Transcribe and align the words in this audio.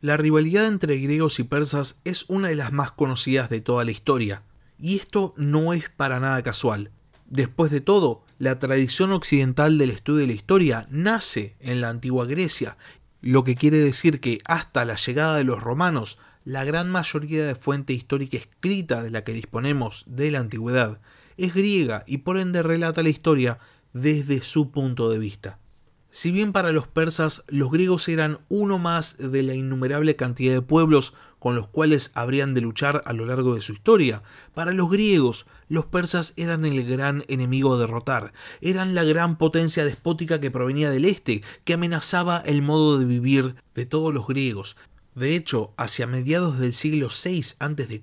La 0.00 0.16
rivalidad 0.16 0.66
entre 0.66 0.96
griegos 0.98 1.40
y 1.40 1.42
persas 1.42 1.98
es 2.04 2.24
una 2.28 2.48
de 2.48 2.54
las 2.54 2.70
más 2.70 2.92
conocidas 2.92 3.50
de 3.50 3.60
toda 3.60 3.84
la 3.84 3.90
historia, 3.90 4.44
y 4.78 4.96
esto 4.96 5.34
no 5.36 5.72
es 5.72 5.90
para 5.90 6.20
nada 6.20 6.40
casual. 6.44 6.92
Después 7.26 7.72
de 7.72 7.80
todo, 7.80 8.24
la 8.38 8.60
tradición 8.60 9.10
occidental 9.10 9.76
del 9.76 9.90
estudio 9.90 10.20
de 10.20 10.28
la 10.28 10.34
historia 10.34 10.86
nace 10.88 11.56
en 11.58 11.80
la 11.80 11.88
antigua 11.88 12.26
Grecia, 12.26 12.76
lo 13.20 13.42
que 13.42 13.56
quiere 13.56 13.78
decir 13.78 14.20
que 14.20 14.38
hasta 14.44 14.84
la 14.84 14.94
llegada 14.94 15.36
de 15.36 15.42
los 15.42 15.60
romanos, 15.60 16.18
la 16.44 16.62
gran 16.62 16.88
mayoría 16.88 17.44
de 17.44 17.56
fuente 17.56 17.92
histórica 17.92 18.36
escrita 18.36 19.02
de 19.02 19.10
la 19.10 19.24
que 19.24 19.32
disponemos 19.32 20.04
de 20.06 20.30
la 20.30 20.38
antigüedad 20.38 21.00
es 21.36 21.54
griega 21.54 22.04
y 22.06 22.18
por 22.18 22.38
ende 22.38 22.62
relata 22.62 23.02
la 23.02 23.08
historia 23.08 23.58
desde 23.92 24.42
su 24.42 24.70
punto 24.70 25.10
de 25.10 25.18
vista. 25.18 25.58
Si 26.10 26.30
bien 26.32 26.52
para 26.52 26.72
los 26.72 26.88
persas 26.88 27.44
los 27.48 27.70
griegos 27.70 28.08
eran 28.08 28.38
uno 28.48 28.78
más 28.78 29.18
de 29.18 29.42
la 29.42 29.54
innumerable 29.54 30.16
cantidad 30.16 30.54
de 30.54 30.62
pueblos 30.62 31.12
con 31.38 31.54
los 31.54 31.68
cuales 31.68 32.12
habrían 32.14 32.54
de 32.54 32.62
luchar 32.62 33.02
a 33.04 33.12
lo 33.12 33.26
largo 33.26 33.54
de 33.54 33.60
su 33.60 33.72
historia, 33.72 34.22
para 34.54 34.72
los 34.72 34.90
griegos 34.90 35.46
los 35.68 35.84
persas 35.84 36.32
eran 36.36 36.64
el 36.64 36.84
gran 36.86 37.24
enemigo 37.28 37.74
a 37.74 37.78
derrotar, 37.78 38.32
eran 38.62 38.94
la 38.94 39.04
gran 39.04 39.36
potencia 39.36 39.84
despótica 39.84 40.40
que 40.40 40.50
provenía 40.50 40.90
del 40.90 41.04
este, 41.04 41.42
que 41.64 41.74
amenazaba 41.74 42.38
el 42.38 42.62
modo 42.62 42.98
de 42.98 43.04
vivir 43.04 43.56
de 43.74 43.84
todos 43.84 44.12
los 44.12 44.26
griegos. 44.26 44.76
De 45.14 45.36
hecho, 45.36 45.74
hacia 45.76 46.06
mediados 46.06 46.58
del 46.58 46.72
siglo 46.72 47.08
VI 47.08 47.44
a.C., 47.58 48.00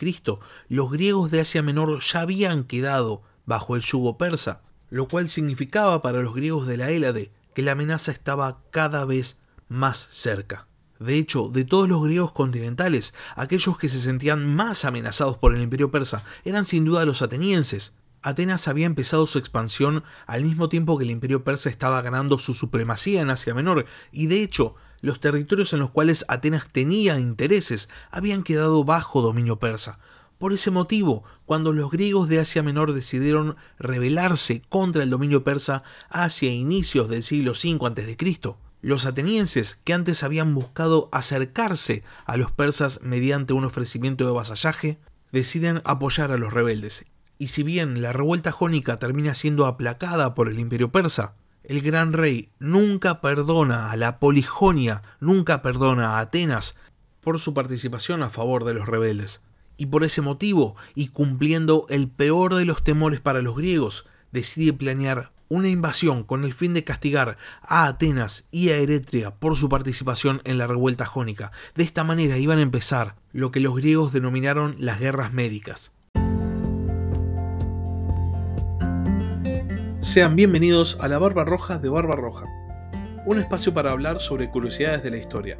los 0.69 0.91
griegos 0.91 1.31
de 1.31 1.39
Asia 1.39 1.63
Menor 1.63 2.01
ya 2.01 2.21
habían 2.21 2.65
quedado 2.65 3.23
bajo 3.47 3.75
el 3.75 3.81
yugo 3.81 4.17
persa, 4.17 4.61
lo 4.89 5.07
cual 5.07 5.27
significaba 5.27 6.03
para 6.03 6.21
los 6.21 6.35
griegos 6.35 6.67
de 6.67 6.77
la 6.77 6.91
Hélade 6.91 7.31
que 7.55 7.63
la 7.63 7.71
amenaza 7.71 8.11
estaba 8.11 8.61
cada 8.69 9.05
vez 9.05 9.39
más 9.67 10.07
cerca. 10.11 10.67
De 10.99 11.17
hecho, 11.17 11.49
de 11.49 11.63
todos 11.65 11.89
los 11.89 12.03
griegos 12.03 12.33
continentales, 12.33 13.13
aquellos 13.35 13.77
que 13.77 13.89
se 13.89 13.99
sentían 13.99 14.53
más 14.55 14.85
amenazados 14.85 15.37
por 15.37 15.55
el 15.55 15.61
imperio 15.61 15.89
persa 15.89 16.23
eran 16.43 16.65
sin 16.65 16.85
duda 16.85 17.05
los 17.05 17.21
atenienses. 17.21 17.95
Atenas 18.21 18.67
había 18.67 18.85
empezado 18.85 19.25
su 19.25 19.37
expansión 19.39 20.03
al 20.27 20.43
mismo 20.43 20.67
tiempo 20.67 20.97
que 20.97 21.05
el 21.05 21.11
imperio 21.11 21.43
persa 21.43 21.69
estaba 21.69 22.01
ganando 22.01 22.39
su 22.39 22.53
supremacía 22.53 23.21
en 23.21 23.29
Asia 23.29 23.53
Menor, 23.53 23.85
y 24.11 24.27
de 24.27 24.43
hecho, 24.43 24.75
los 25.01 25.19
territorios 25.19 25.71
en 25.73 25.79
los 25.79 25.91
cuales 25.91 26.25
Atenas 26.27 26.69
tenía 26.69 27.19
intereses 27.19 27.89
habían 28.11 28.43
quedado 28.43 28.83
bajo 28.83 29.21
dominio 29.21 29.59
persa. 29.59 29.99
Por 30.45 30.53
ese 30.53 30.69
motivo, 30.69 31.23
cuando 31.47 31.73
los 31.73 31.89
griegos 31.89 32.29
de 32.29 32.39
Asia 32.39 32.61
Menor 32.61 32.93
decidieron 32.93 33.55
rebelarse 33.79 34.61
contra 34.69 35.01
el 35.01 35.09
dominio 35.09 35.43
persa 35.43 35.81
hacia 36.07 36.51
inicios 36.51 37.09
del 37.09 37.23
siglo 37.23 37.53
V 37.53 37.83
a.C., 37.83 38.55
los 38.79 39.07
atenienses, 39.07 39.81
que 39.83 39.93
antes 39.93 40.21
habían 40.21 40.53
buscado 40.53 41.09
acercarse 41.11 42.03
a 42.27 42.37
los 42.37 42.51
persas 42.51 43.01
mediante 43.01 43.53
un 43.53 43.65
ofrecimiento 43.65 44.27
de 44.27 44.33
vasallaje, 44.33 44.99
deciden 45.31 45.81
apoyar 45.83 46.31
a 46.31 46.37
los 46.37 46.53
rebeldes. 46.53 47.07
Y 47.39 47.47
si 47.47 47.63
bien 47.63 48.03
la 48.03 48.13
revuelta 48.13 48.51
jónica 48.51 48.97
termina 48.97 49.33
siendo 49.33 49.65
aplacada 49.65 50.35
por 50.35 50.47
el 50.47 50.59
imperio 50.59 50.91
persa, 50.91 51.33
el 51.63 51.81
gran 51.81 52.13
rey 52.13 52.51
nunca 52.59 53.19
perdona 53.19 53.89
a 53.89 53.97
la 53.97 54.19
Polijonia, 54.19 55.01
nunca 55.19 55.63
perdona 55.63 56.17
a 56.17 56.19
Atenas 56.19 56.75
por 57.19 57.39
su 57.39 57.55
participación 57.55 58.21
a 58.21 58.29
favor 58.29 58.63
de 58.63 58.75
los 58.75 58.87
rebeldes. 58.87 59.41
Y 59.77 59.87
por 59.87 60.03
ese 60.03 60.21
motivo, 60.21 60.75
y 60.93 61.09
cumpliendo 61.09 61.85
el 61.89 62.07
peor 62.07 62.55
de 62.55 62.65
los 62.65 62.83
temores 62.83 63.19
para 63.19 63.41
los 63.41 63.55
griegos, 63.55 64.05
decide 64.31 64.73
planear 64.73 65.31
una 65.47 65.69
invasión 65.69 66.23
con 66.23 66.43
el 66.43 66.53
fin 66.53 66.73
de 66.73 66.83
castigar 66.83 67.37
a 67.61 67.87
Atenas 67.87 68.47
y 68.51 68.69
a 68.69 68.77
Eretria 68.77 69.35
por 69.35 69.55
su 69.55 69.69
participación 69.69 70.41
en 70.43 70.57
la 70.57 70.67
revuelta 70.67 71.05
jónica. 71.05 71.51
De 71.75 71.83
esta 71.83 72.03
manera 72.03 72.37
iban 72.37 72.57
a 72.57 72.63
empezar 72.63 73.15
lo 73.31 73.51
que 73.51 73.59
los 73.59 73.75
griegos 73.75 74.13
denominaron 74.13 74.75
las 74.79 74.99
guerras 74.99 75.33
médicas. 75.33 75.93
Sean 79.99 80.35
bienvenidos 80.35 80.97
a 81.01 81.07
la 81.07 81.19
Barba 81.19 81.45
Roja 81.45 81.79
de 81.79 81.89
Barba 81.89 82.15
Roja, 82.15 82.45
un 83.25 83.39
espacio 83.39 83.73
para 83.73 83.91
hablar 83.91 84.19
sobre 84.19 84.49
curiosidades 84.49 85.03
de 85.03 85.11
la 85.11 85.17
historia. 85.17 85.57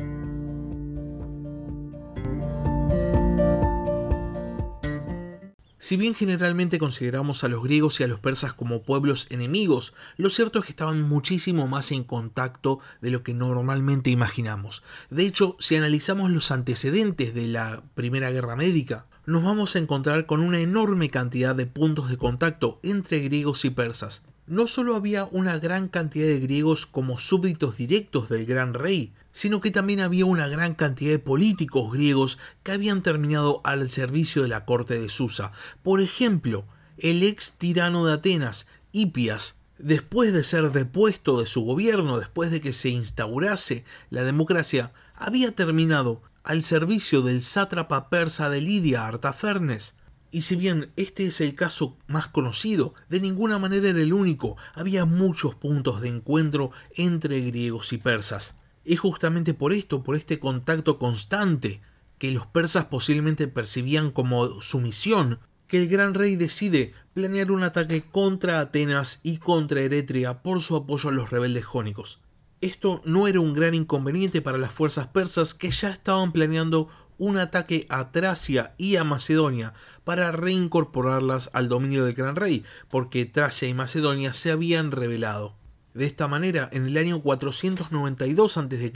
Si 5.85 5.97
bien 5.97 6.16
generalmente 6.16 6.79
consideramos 6.79 7.44
a 7.44 7.47
los 7.47 7.62
griegos 7.62 8.00
y 8.00 8.03
a 8.03 8.07
los 8.07 8.19
persas 8.19 8.53
como 8.53 8.81
pueblos 8.81 9.28
enemigos, 9.29 9.94
lo 10.18 10.31
cierto 10.31 10.57
es 10.57 10.66
que 10.66 10.72
estaban 10.72 11.03
muchísimo 11.03 11.68
más 11.68 11.91
en 11.91 12.03
contacto 12.03 12.79
de 13.01 13.12
lo 13.12 13.22
que 13.22 13.35
normalmente 13.35 14.09
imaginamos. 14.09 14.81
De 15.12 15.28
hecho, 15.28 15.56
si 15.59 15.75
analizamos 15.75 16.31
los 16.31 16.50
antecedentes 16.50 17.35
de 17.35 17.47
la 17.50 17.84
Primera 17.94 18.31
Guerra 18.31 18.56
Médica, 18.56 19.06
nos 19.28 19.44
vamos 19.44 19.75
a 19.75 19.79
encontrar 19.79 20.25
con 20.25 20.40
una 20.41 20.59
enorme 20.59 21.12
cantidad 21.12 21.56
de 21.56 21.68
puntos 21.68 22.09
de 22.09 22.17
contacto 22.17 22.79
entre 22.81 23.19
griegos 23.19 23.63
y 23.63 23.69
persas. 23.69 24.25
No 24.47 24.67
solo 24.67 24.95
había 24.95 25.25
una 25.31 25.57
gran 25.57 25.88
cantidad 25.88 26.28
de 26.28 26.39
griegos 26.39 26.85
como 26.85 27.17
súbditos 27.17 27.78
directos 27.78 28.29
del 28.29 28.45
gran 28.45 28.75
rey, 28.75 29.11
sino 29.31 29.59
que 29.59 29.72
también 29.72 30.01
había 30.01 30.25
una 30.25 30.47
gran 30.47 30.75
cantidad 30.75 31.11
de 31.11 31.19
políticos 31.19 31.91
griegos 31.91 32.38
que 32.61 32.72
habían 32.72 33.01
terminado 33.01 33.61
al 33.63 33.89
servicio 33.89 34.44
de 34.44 34.50
la 34.50 34.63
corte 34.63 35.00
de 35.00 35.09
Susa. 35.09 35.51
Por 35.81 36.00
ejemplo, 36.00 36.66
el 36.97 37.23
ex 37.23 37.53
tirano 37.53 38.05
de 38.05 38.13
Atenas, 38.13 38.67
Hipias, 38.91 39.57
después 39.79 40.31
de 40.31 40.44
ser 40.44 40.72
depuesto 40.72 41.39
de 41.39 41.47
su 41.47 41.63
gobierno, 41.63 42.19
después 42.19 42.51
de 42.51 42.61
que 42.61 42.72
se 42.72 42.89
instaurase 42.89 43.84
la 44.11 44.23
democracia, 44.23 44.94
había 45.16 45.53
terminado 45.53 46.22
al 46.44 46.63
servicio 46.63 47.23
del 47.23 47.41
sátrapa 47.41 48.09
persa 48.09 48.50
de 48.50 48.61
Lidia, 48.61 49.07
Artafernes. 49.07 49.95
Y 50.35 50.41
si 50.41 50.57
bien 50.57 50.91
este 50.97 51.28
es 51.28 51.40
el 51.40 51.56
caso 51.56 51.96
más 52.07 52.28
conocido, 52.28 52.94
de 53.07 53.22
ninguna 53.22 53.57
manera 53.57 53.91
era 53.91 54.01
el 54.01 54.12
único, 54.12 54.57
había 54.73 55.06
muchos 55.06 55.56
puntos 55.56 56.01
de 56.01 56.09
encuentro 56.09 56.72
entre 56.97 57.40
griegos 57.40 57.94
y 57.94 58.00
persas. 58.00 58.59
Es 58.84 59.00
justamente 59.00 59.53
por 59.53 59.72
esto, 59.72 60.03
por 60.03 60.18
este 60.18 60.38
contacto 60.38 61.00
constante, 61.00 61.79
que 62.18 62.31
los 62.31 62.47
persas 62.47 62.84
posiblemente 62.88 63.47
percibían 63.47 64.12
como 64.12 64.62
su 64.62 64.81
misión, 64.81 65.40
que 65.68 65.78
el 65.78 65.88
gran 65.88 66.13
rey 66.13 66.35
decide 66.35 66.91
planear 67.13 67.50
un 67.50 67.63
ataque 67.63 68.03
contra 68.03 68.59
Atenas 68.59 69.22
y 69.23 69.38
contra 69.38 69.79
Eretria 69.79 70.44
por 70.44 70.62
su 70.62 70.75
apoyo 70.75 71.07
a 71.07 71.13
los 71.13 71.29
rebeldes 71.29 71.63
jónicos. 71.63 72.19
Esto 72.65 72.99
no 73.05 73.27
era 73.27 73.39
un 73.39 73.53
gran 73.53 73.75
inconveniente 73.75 74.41
para 74.41 74.57
las 74.57 74.73
fuerzas 74.73 75.05
persas 75.05 75.53
que 75.53 75.69
ya 75.69 75.91
estaban 75.91 76.31
planeando 76.31 76.87
un 77.19 77.37
ataque 77.37 77.85
a 77.89 78.11
Tracia 78.11 78.73
y 78.79 78.95
a 78.95 79.03
Macedonia 79.03 79.75
para 80.03 80.31
reincorporarlas 80.31 81.51
al 81.53 81.69
dominio 81.69 82.05
del 82.05 82.15
gran 82.15 82.35
rey, 82.35 82.63
porque 82.89 83.27
Tracia 83.27 83.67
y 83.67 83.75
Macedonia 83.75 84.33
se 84.33 84.49
habían 84.49 84.89
rebelado. 84.89 85.55
De 85.93 86.07
esta 86.07 86.27
manera, 86.27 86.67
en 86.73 86.87
el 86.87 86.97
año 86.97 87.21
492 87.21 88.57
a.C., 88.57 88.91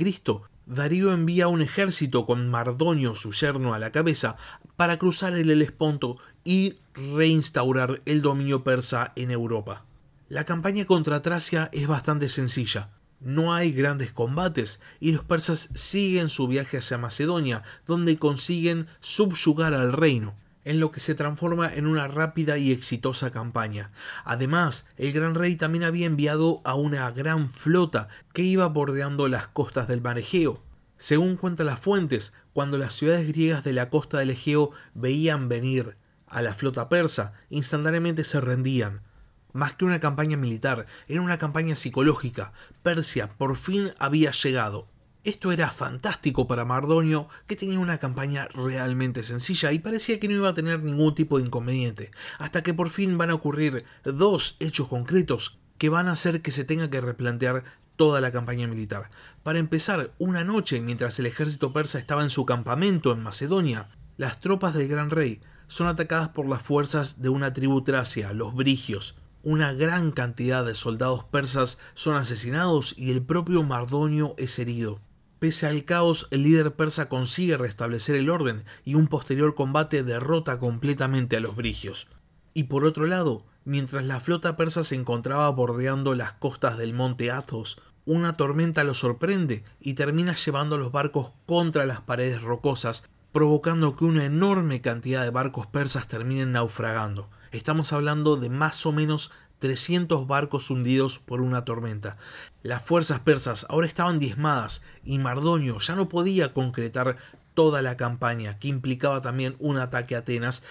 Darío 0.66 1.14
envía 1.14 1.48
un 1.48 1.62
ejército 1.62 2.26
con 2.26 2.50
Mardonio, 2.50 3.14
su 3.14 3.34
yerno, 3.34 3.76
a 3.76 3.80
la 3.80 3.92
cabeza 3.92 4.36
para 4.78 4.98
cruzar 4.98 5.36
el 5.36 5.52
Helesponto 5.52 6.18
y 6.44 6.80
reinstaurar 6.96 8.02
el 8.08 8.24
dominio 8.24 8.64
persa 8.64 9.14
en 9.16 9.30
Europa. 9.30 9.86
La 10.28 10.46
campaña 10.46 10.86
contra 10.86 11.22
Tracia 11.22 11.70
es 11.72 11.86
bastante 11.86 12.30
sencilla. 12.30 12.90
No 13.20 13.54
hay 13.54 13.72
grandes 13.72 14.12
combates 14.12 14.80
y 15.00 15.12
los 15.12 15.24
persas 15.24 15.70
siguen 15.74 16.30
su 16.30 16.48
viaje 16.48 16.78
hacia 16.78 16.98
Macedonia, 16.98 17.64
donde 17.86 18.18
consiguen 18.18 18.88
subyugar 19.02 19.74
al 19.74 19.94
reino 19.94 20.36
en 20.66 20.80
lo 20.80 20.92
que 20.92 21.00
se 21.00 21.16
transforma 21.16 21.74
en 21.74 21.88
una 21.88 22.08
rápida 22.08 22.58
y 22.58 22.72
exitosa 22.72 23.32
campaña. 23.32 23.92
Además, 24.24 24.88
el 24.98 25.12
gran 25.14 25.36
rey 25.36 25.56
también 25.56 25.84
había 25.84 26.06
enviado 26.06 26.62
a 26.64 26.76
una 26.76 27.10
gran 27.12 27.50
flota 27.50 28.08
que 28.34 28.44
iba 28.44 28.68
bordeando 28.68 29.28
las 29.28 29.48
costas 29.48 29.88
del 29.88 30.02
mar 30.02 30.20
Egeo. 30.20 30.62
Según 30.98 31.38
cuentan 31.38 31.68
las 31.68 31.80
fuentes, 31.80 32.34
cuando 32.54 32.78
las 32.78 32.94
ciudades 32.94 33.28
griegas 33.28 33.64
de 33.64 33.74
la 33.74 33.90
costa 33.90 34.20
del 34.20 34.32
Egeo 34.32 34.72
veían 34.94 35.50
venir 35.50 35.98
a 36.28 36.42
la 36.42 36.54
flota 36.54 36.90
persa, 36.90 37.34
instantáneamente 37.50 38.24
se 38.24 38.40
rendían. 38.42 39.02
Más 39.52 39.74
que 39.74 39.86
una 39.86 40.00
campaña 40.00 40.38
militar, 40.38 40.86
era 41.08 41.22
una 41.22 41.40
campaña 41.40 41.76
psicológica. 41.76 42.54
Persia 42.84 43.32
por 43.38 43.58
fin 43.58 43.94
había 43.98 44.32
llegado. 44.32 44.88
Esto 45.24 45.52
era 45.52 45.70
fantástico 45.70 46.48
para 46.48 46.66
Mardonio, 46.66 47.28
que 47.46 47.56
tenía 47.56 47.80
una 47.80 47.98
campaña 47.98 48.48
realmente 48.54 49.24
sencilla 49.24 49.72
y 49.72 49.80
parecía 49.80 50.20
que 50.20 50.28
no 50.28 50.36
iba 50.36 50.50
a 50.50 50.54
tener 50.54 50.82
ningún 50.82 51.14
tipo 51.14 51.38
de 51.38 51.46
inconveniente, 51.46 52.12
hasta 52.38 52.64
que 52.64 52.74
por 52.74 52.90
fin 52.90 53.18
van 53.18 53.32
a 53.32 53.34
ocurrir 53.34 53.86
dos 54.04 54.56
hechos 54.60 54.88
concretos 54.88 55.60
que 55.78 55.90
van 55.90 56.08
a 56.08 56.14
hacer 56.14 56.42
que 56.42 56.52
se 56.52 56.64
tenga 56.64 56.90
que 56.90 57.02
replantear 57.02 57.64
toda 57.96 58.22
la 58.22 58.32
campaña 58.32 58.66
militar. 58.68 59.10
Para 59.44 59.60
empezar, 59.60 60.14
una 60.20 60.46
noche, 60.46 60.80
mientras 60.80 61.20
el 61.20 61.26
ejército 61.26 61.74
persa 61.74 62.00
estaba 62.00 62.24
en 62.24 62.30
su 62.30 62.46
campamento 62.46 63.12
en 63.12 63.22
Macedonia, 63.22 63.90
las 64.16 64.40
tropas 64.40 64.74
del 64.74 64.88
gran 64.88 65.10
rey 65.10 65.42
son 65.68 65.88
atacadas 65.88 66.30
por 66.30 66.48
las 66.48 66.62
fuerzas 66.62 67.22
de 67.22 67.30
una 67.30 67.54
tribu 67.54 67.84
tracia, 67.84 68.32
los 68.34 68.56
brigios. 68.56 69.16
Una 69.42 69.72
gran 69.72 70.12
cantidad 70.12 70.66
de 70.66 70.76
soldados 70.76 71.24
persas 71.24 71.80
son 71.94 72.18
asesinados 72.18 72.94
y 72.98 73.12
el 73.12 73.22
propio 73.22 73.64
Mardonio 73.64 74.36
es 74.38 74.60
herido. 74.60 75.00
Pese 75.40 75.66
al 75.66 75.86
caos, 75.86 76.28
el 76.32 76.44
líder 76.44 76.76
persa 76.76 77.08
consigue 77.08 77.56
restablecer 77.56 78.18
el 78.18 78.30
orden 78.30 78.66
y 78.84 78.96
un 78.96 79.08
posterior 79.08 79.56
combate 79.56 80.04
derrota 80.04 80.60
completamente 80.60 81.38
a 81.38 81.40
los 81.40 81.56
brigios. 81.56 82.08
Y 82.54 82.64
por 82.64 82.84
otro 82.84 83.06
lado, 83.06 83.46
mientras 83.64 84.04
la 84.04 84.20
flota 84.20 84.58
persa 84.58 84.84
se 84.84 84.96
encontraba 84.96 85.50
bordeando 85.52 86.16
las 86.16 86.34
costas 86.34 86.78
del 86.78 86.94
monte 86.94 87.32
Athos, 87.32 87.82
una 88.04 88.34
tormenta 88.34 88.84
los 88.84 89.00
sorprende 89.00 89.64
y 89.80 89.94
termina 89.94 90.36
llevando 90.36 90.78
los 90.78 90.92
barcos 90.92 91.32
contra 91.46 91.86
las 91.86 92.02
paredes 92.02 92.42
rocosas, 92.42 93.08
provocando 93.32 93.96
que 93.96 94.04
una 94.04 94.26
enorme 94.26 94.82
cantidad 94.82 95.24
de 95.24 95.30
barcos 95.30 95.66
persas 95.68 96.10
terminen 96.10 96.52
naufragando. 96.52 97.30
Estamos 97.52 97.94
hablando 97.94 98.36
de 98.36 98.50
más 98.50 98.86
o 98.86 98.92
menos 98.92 99.32
300 99.60 100.28
barcos 100.28 100.70
hundidos 100.70 101.20
por 101.20 101.42
una 101.42 101.66
tormenta. 101.66 102.18
Las 102.64 102.84
fuerzas 102.84 103.20
persas 103.20 103.66
ahora 103.70 103.88
estaban 103.88 104.20
diezmadas 104.20 104.84
y 105.04 105.18
Mardonio 105.18 105.80
ya 105.80 105.96
no 105.96 106.10
podía 106.10 106.54
concretar 106.54 107.18
toda 107.56 107.82
la 107.82 107.98
campaña, 107.98 108.60
que 108.60 108.68
implicaba 108.68 109.22
también 109.22 109.56
un 109.60 109.78
ataque 109.78 110.16
a 110.16 110.20
Atenas, 110.20 110.64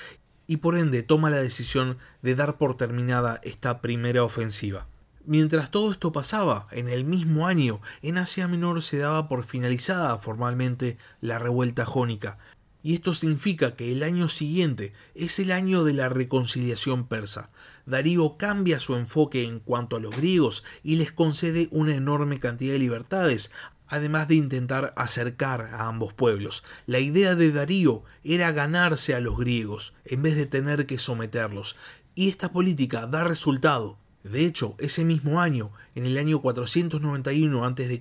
y 0.46 0.58
por 0.58 0.78
ende 0.78 1.02
toma 1.02 1.28
la 1.28 1.36
decisión 1.36 1.98
de 2.22 2.34
dar 2.34 2.56
por 2.56 2.76
terminada 2.76 3.40
esta 3.42 3.82
primera 3.82 4.24
ofensiva. 4.24 4.86
Mientras 5.26 5.70
todo 5.70 5.92
esto 5.92 6.10
pasaba, 6.10 6.68
en 6.70 6.88
el 6.88 7.04
mismo 7.04 7.46
año, 7.46 7.82
en 8.00 8.16
Asia 8.16 8.48
Menor 8.48 8.82
se 8.82 8.96
daba 8.96 9.28
por 9.28 9.44
finalizada 9.44 10.16
formalmente 10.16 10.96
la 11.20 11.38
revuelta 11.38 11.84
jónica, 11.84 12.38
y 12.82 12.94
esto 12.94 13.12
significa 13.12 13.74
que 13.74 13.92
el 13.92 14.02
año 14.02 14.28
siguiente 14.28 14.92
es 15.14 15.38
el 15.38 15.52
año 15.52 15.84
de 15.84 15.94
la 15.94 16.08
reconciliación 16.08 17.06
persa. 17.06 17.50
Darío 17.86 18.36
cambia 18.36 18.80
su 18.80 18.94
enfoque 18.94 19.44
en 19.44 19.60
cuanto 19.60 19.96
a 19.96 20.00
los 20.00 20.16
griegos 20.16 20.64
y 20.82 20.96
les 20.96 21.12
concede 21.12 21.68
una 21.70 21.94
enorme 21.94 22.38
cantidad 22.38 22.72
de 22.72 22.78
libertades, 22.78 23.50
además 23.88 24.28
de 24.28 24.36
intentar 24.36 24.92
acercar 24.96 25.62
a 25.72 25.88
ambos 25.88 26.12
pueblos. 26.12 26.62
La 26.86 27.00
idea 27.00 27.34
de 27.34 27.50
Darío 27.52 28.04
era 28.22 28.52
ganarse 28.52 29.14
a 29.14 29.20
los 29.20 29.38
griegos 29.38 29.94
en 30.04 30.22
vez 30.22 30.36
de 30.36 30.46
tener 30.46 30.86
que 30.86 30.98
someterlos, 30.98 31.76
y 32.14 32.28
esta 32.28 32.52
política 32.52 33.06
da 33.06 33.24
resultado. 33.24 33.98
De 34.24 34.44
hecho, 34.44 34.74
ese 34.78 35.04
mismo 35.04 35.40
año, 35.40 35.70
en 35.94 36.04
el 36.04 36.18
año 36.18 36.40
491 36.40 37.64
a.C., 37.64 38.00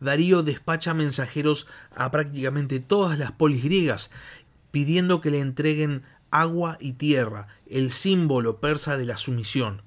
Darío 0.00 0.42
despacha 0.42 0.92
mensajeros 0.92 1.66
a 1.94 2.10
prácticamente 2.10 2.80
todas 2.80 3.18
las 3.18 3.32
polis 3.32 3.62
griegas, 3.62 4.10
pidiendo 4.70 5.20
que 5.20 5.30
le 5.30 5.40
entreguen 5.40 6.02
agua 6.30 6.76
y 6.80 6.94
tierra, 6.94 7.48
el 7.70 7.90
símbolo 7.92 8.60
persa 8.60 8.96
de 8.96 9.06
la 9.06 9.16
sumisión. 9.16 9.82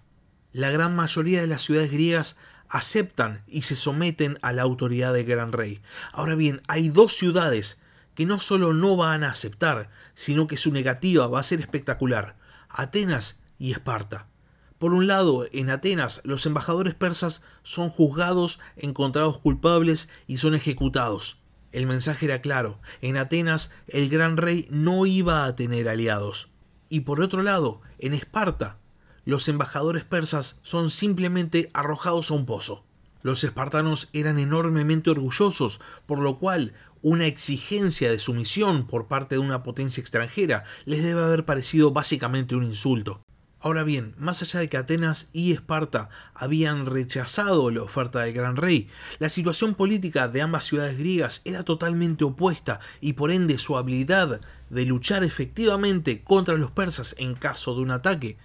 La 0.53 0.71
gran 0.71 0.95
mayoría 0.95 1.41
de 1.41 1.47
las 1.47 1.61
ciudades 1.61 1.91
griegas 1.91 2.37
aceptan 2.69 3.43
y 3.47 3.63
se 3.63 3.75
someten 3.75 4.37
a 4.41 4.53
la 4.53 4.61
autoridad 4.61 5.13
del 5.13 5.25
gran 5.25 5.51
rey. 5.51 5.81
Ahora 6.11 6.35
bien, 6.35 6.61
hay 6.67 6.89
dos 6.89 7.13
ciudades 7.13 7.81
que 8.15 8.25
no 8.25 8.39
solo 8.39 8.73
no 8.73 8.95
van 8.95 9.23
a 9.23 9.31
aceptar, 9.31 9.89
sino 10.15 10.47
que 10.47 10.57
su 10.57 10.71
negativa 10.71 11.27
va 11.27 11.39
a 11.39 11.43
ser 11.43 11.59
espectacular, 11.59 12.35
Atenas 12.69 13.41
y 13.57 13.71
Esparta. 13.71 14.28
Por 14.79 14.93
un 14.93 15.07
lado, 15.07 15.45
en 15.51 15.69
Atenas 15.69 16.21
los 16.23 16.45
embajadores 16.45 16.95
persas 16.95 17.41
son 17.63 17.89
juzgados, 17.89 18.59
encontrados 18.77 19.37
culpables 19.37 20.07
y 20.25 20.37
son 20.37 20.55
ejecutados. 20.55 21.37
El 21.73 21.85
mensaje 21.85 22.25
era 22.25 22.41
claro, 22.41 22.79
en 23.01 23.17
Atenas 23.17 23.71
el 23.87 24.09
gran 24.09 24.37
rey 24.37 24.67
no 24.71 25.05
iba 25.05 25.43
a 25.45 25.55
tener 25.57 25.89
aliados. 25.89 26.49
Y 26.87 27.01
por 27.01 27.19
otro 27.19 27.43
lado, 27.43 27.81
en 27.99 28.13
Esparta, 28.13 28.77
los 29.25 29.49
embajadores 29.49 30.05
persas 30.05 30.59
son 30.63 30.89
simplemente 30.89 31.69
arrojados 31.73 32.31
a 32.31 32.35
un 32.35 32.45
pozo. 32.45 32.85
Los 33.21 33.43
espartanos 33.43 34.07
eran 34.13 34.39
enormemente 34.39 35.09
orgullosos, 35.09 35.81
por 36.05 36.19
lo 36.19 36.39
cual 36.39 36.73
una 37.01 37.25
exigencia 37.25 38.09
de 38.09 38.17
sumisión 38.17 38.87
por 38.87 39.07
parte 39.07 39.35
de 39.35 39.39
una 39.39 39.61
potencia 39.61 39.99
extranjera 39.99 40.63
les 40.85 41.03
debe 41.03 41.21
haber 41.21 41.43
parecido 41.43 41.91
básicamente 41.91 42.55
un 42.55 42.63
insulto. 42.63 43.21
Ahora 43.61 43.83
bien, 43.83 44.15
más 44.17 44.41
allá 44.41 44.61
de 44.61 44.69
que 44.69 44.77
Atenas 44.77 45.29
y 45.33 45.51
Esparta 45.51 46.09
habían 46.33 46.85
rechazado 46.85 47.69
la 47.71 47.83
oferta 47.83 48.21
del 48.21 48.33
gran 48.33 48.55
rey, 48.55 48.87
la 49.19 49.27
situación 49.27 49.75
política 49.75 50.29
de 50.29 50.41
ambas 50.41 50.63
ciudades 50.63 50.97
griegas 50.97 51.41
era 51.43 51.63
totalmente 51.63 52.23
opuesta 52.23 52.79
y 53.01 53.13
por 53.13 53.31
ende 53.31 53.59
su 53.59 53.77
habilidad 53.77 54.39
de 54.69 54.85
luchar 54.85 55.25
efectivamente 55.25 56.23
contra 56.23 56.55
los 56.55 56.71
persas 56.71 57.15
en 57.17 57.35
caso 57.35 57.75
de 57.75 57.81
un 57.81 57.91
ataque 57.91 58.37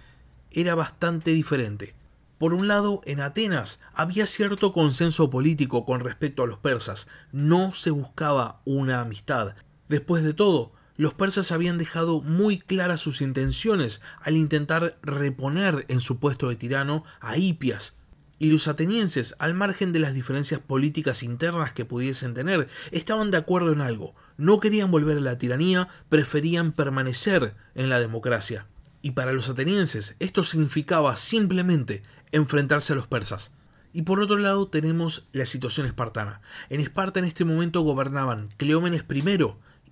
era 0.51 0.75
bastante 0.75 1.31
diferente. 1.31 1.95
Por 2.37 2.53
un 2.53 2.67
lado, 2.67 2.99
en 3.05 3.21
Atenas 3.21 3.79
había 3.93 4.27
cierto 4.27 4.73
consenso 4.73 5.29
político 5.29 5.85
con 5.85 6.01
respecto 6.01 6.43
a 6.43 6.47
los 6.47 6.57
persas, 6.57 7.07
no 7.31 7.73
se 7.73 7.89
buscaba 7.89 8.61
una 8.65 8.99
amistad. 8.99 9.55
Después 9.87 10.23
de 10.23 10.33
todo, 10.33 10.73
los 10.97 11.13
persas 11.13 11.51
habían 11.51 11.77
dejado 11.77 12.21
muy 12.21 12.59
claras 12.59 13.01
sus 13.01 13.21
intenciones 13.21 14.01
al 14.21 14.37
intentar 14.37 14.97
reponer 15.01 15.85
en 15.89 16.01
su 16.01 16.19
puesto 16.19 16.49
de 16.49 16.55
tirano 16.55 17.03
a 17.19 17.37
Hipias, 17.37 17.97
y 18.37 18.49
los 18.49 18.67
atenienses, 18.67 19.35
al 19.39 19.53
margen 19.53 19.93
de 19.93 19.99
las 19.99 20.13
diferencias 20.13 20.59
políticas 20.59 21.23
internas 21.23 21.71
que 21.71 21.85
pudiesen 21.85 22.33
tener, 22.33 22.67
estaban 22.91 23.31
de 23.31 23.37
acuerdo 23.37 23.71
en 23.71 23.79
algo. 23.79 24.13
No 24.37 24.59
querían 24.59 24.91
volver 24.91 25.17
a 25.17 25.21
la 25.21 25.37
tiranía, 25.37 25.87
preferían 26.09 26.73
permanecer 26.73 27.55
en 27.75 27.89
la 27.89 27.99
democracia. 27.99 28.67
Y 29.01 29.11
para 29.11 29.31
los 29.31 29.49
atenienses 29.49 30.15
esto 30.19 30.43
significaba 30.43 31.15
simplemente 31.15 32.03
enfrentarse 32.31 32.91
a 32.91 32.95
los 32.97 33.07
persas. 33.07 33.53
Y 33.93 34.01
por 34.01 34.19
otro 34.19 34.37
lado 34.37 34.67
tenemos 34.67 35.27
la 35.31 35.45
situación 35.45 35.85
espartana. 35.85 36.41
En 36.69 36.81
Esparta 36.81 37.19
en 37.19 37.25
este 37.25 37.45
momento 37.45 37.79
gobernaban 37.81 38.49
Cleómenes 38.57 39.05
I, 39.09 39.37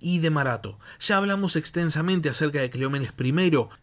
y 0.00 0.18
de 0.18 0.30
Marato. 0.30 0.78
Ya 1.00 1.16
hablamos 1.16 1.56
extensamente 1.56 2.28
acerca 2.28 2.60
de 2.60 2.70
Cleómenes 2.70 3.12
I, 3.18 3.32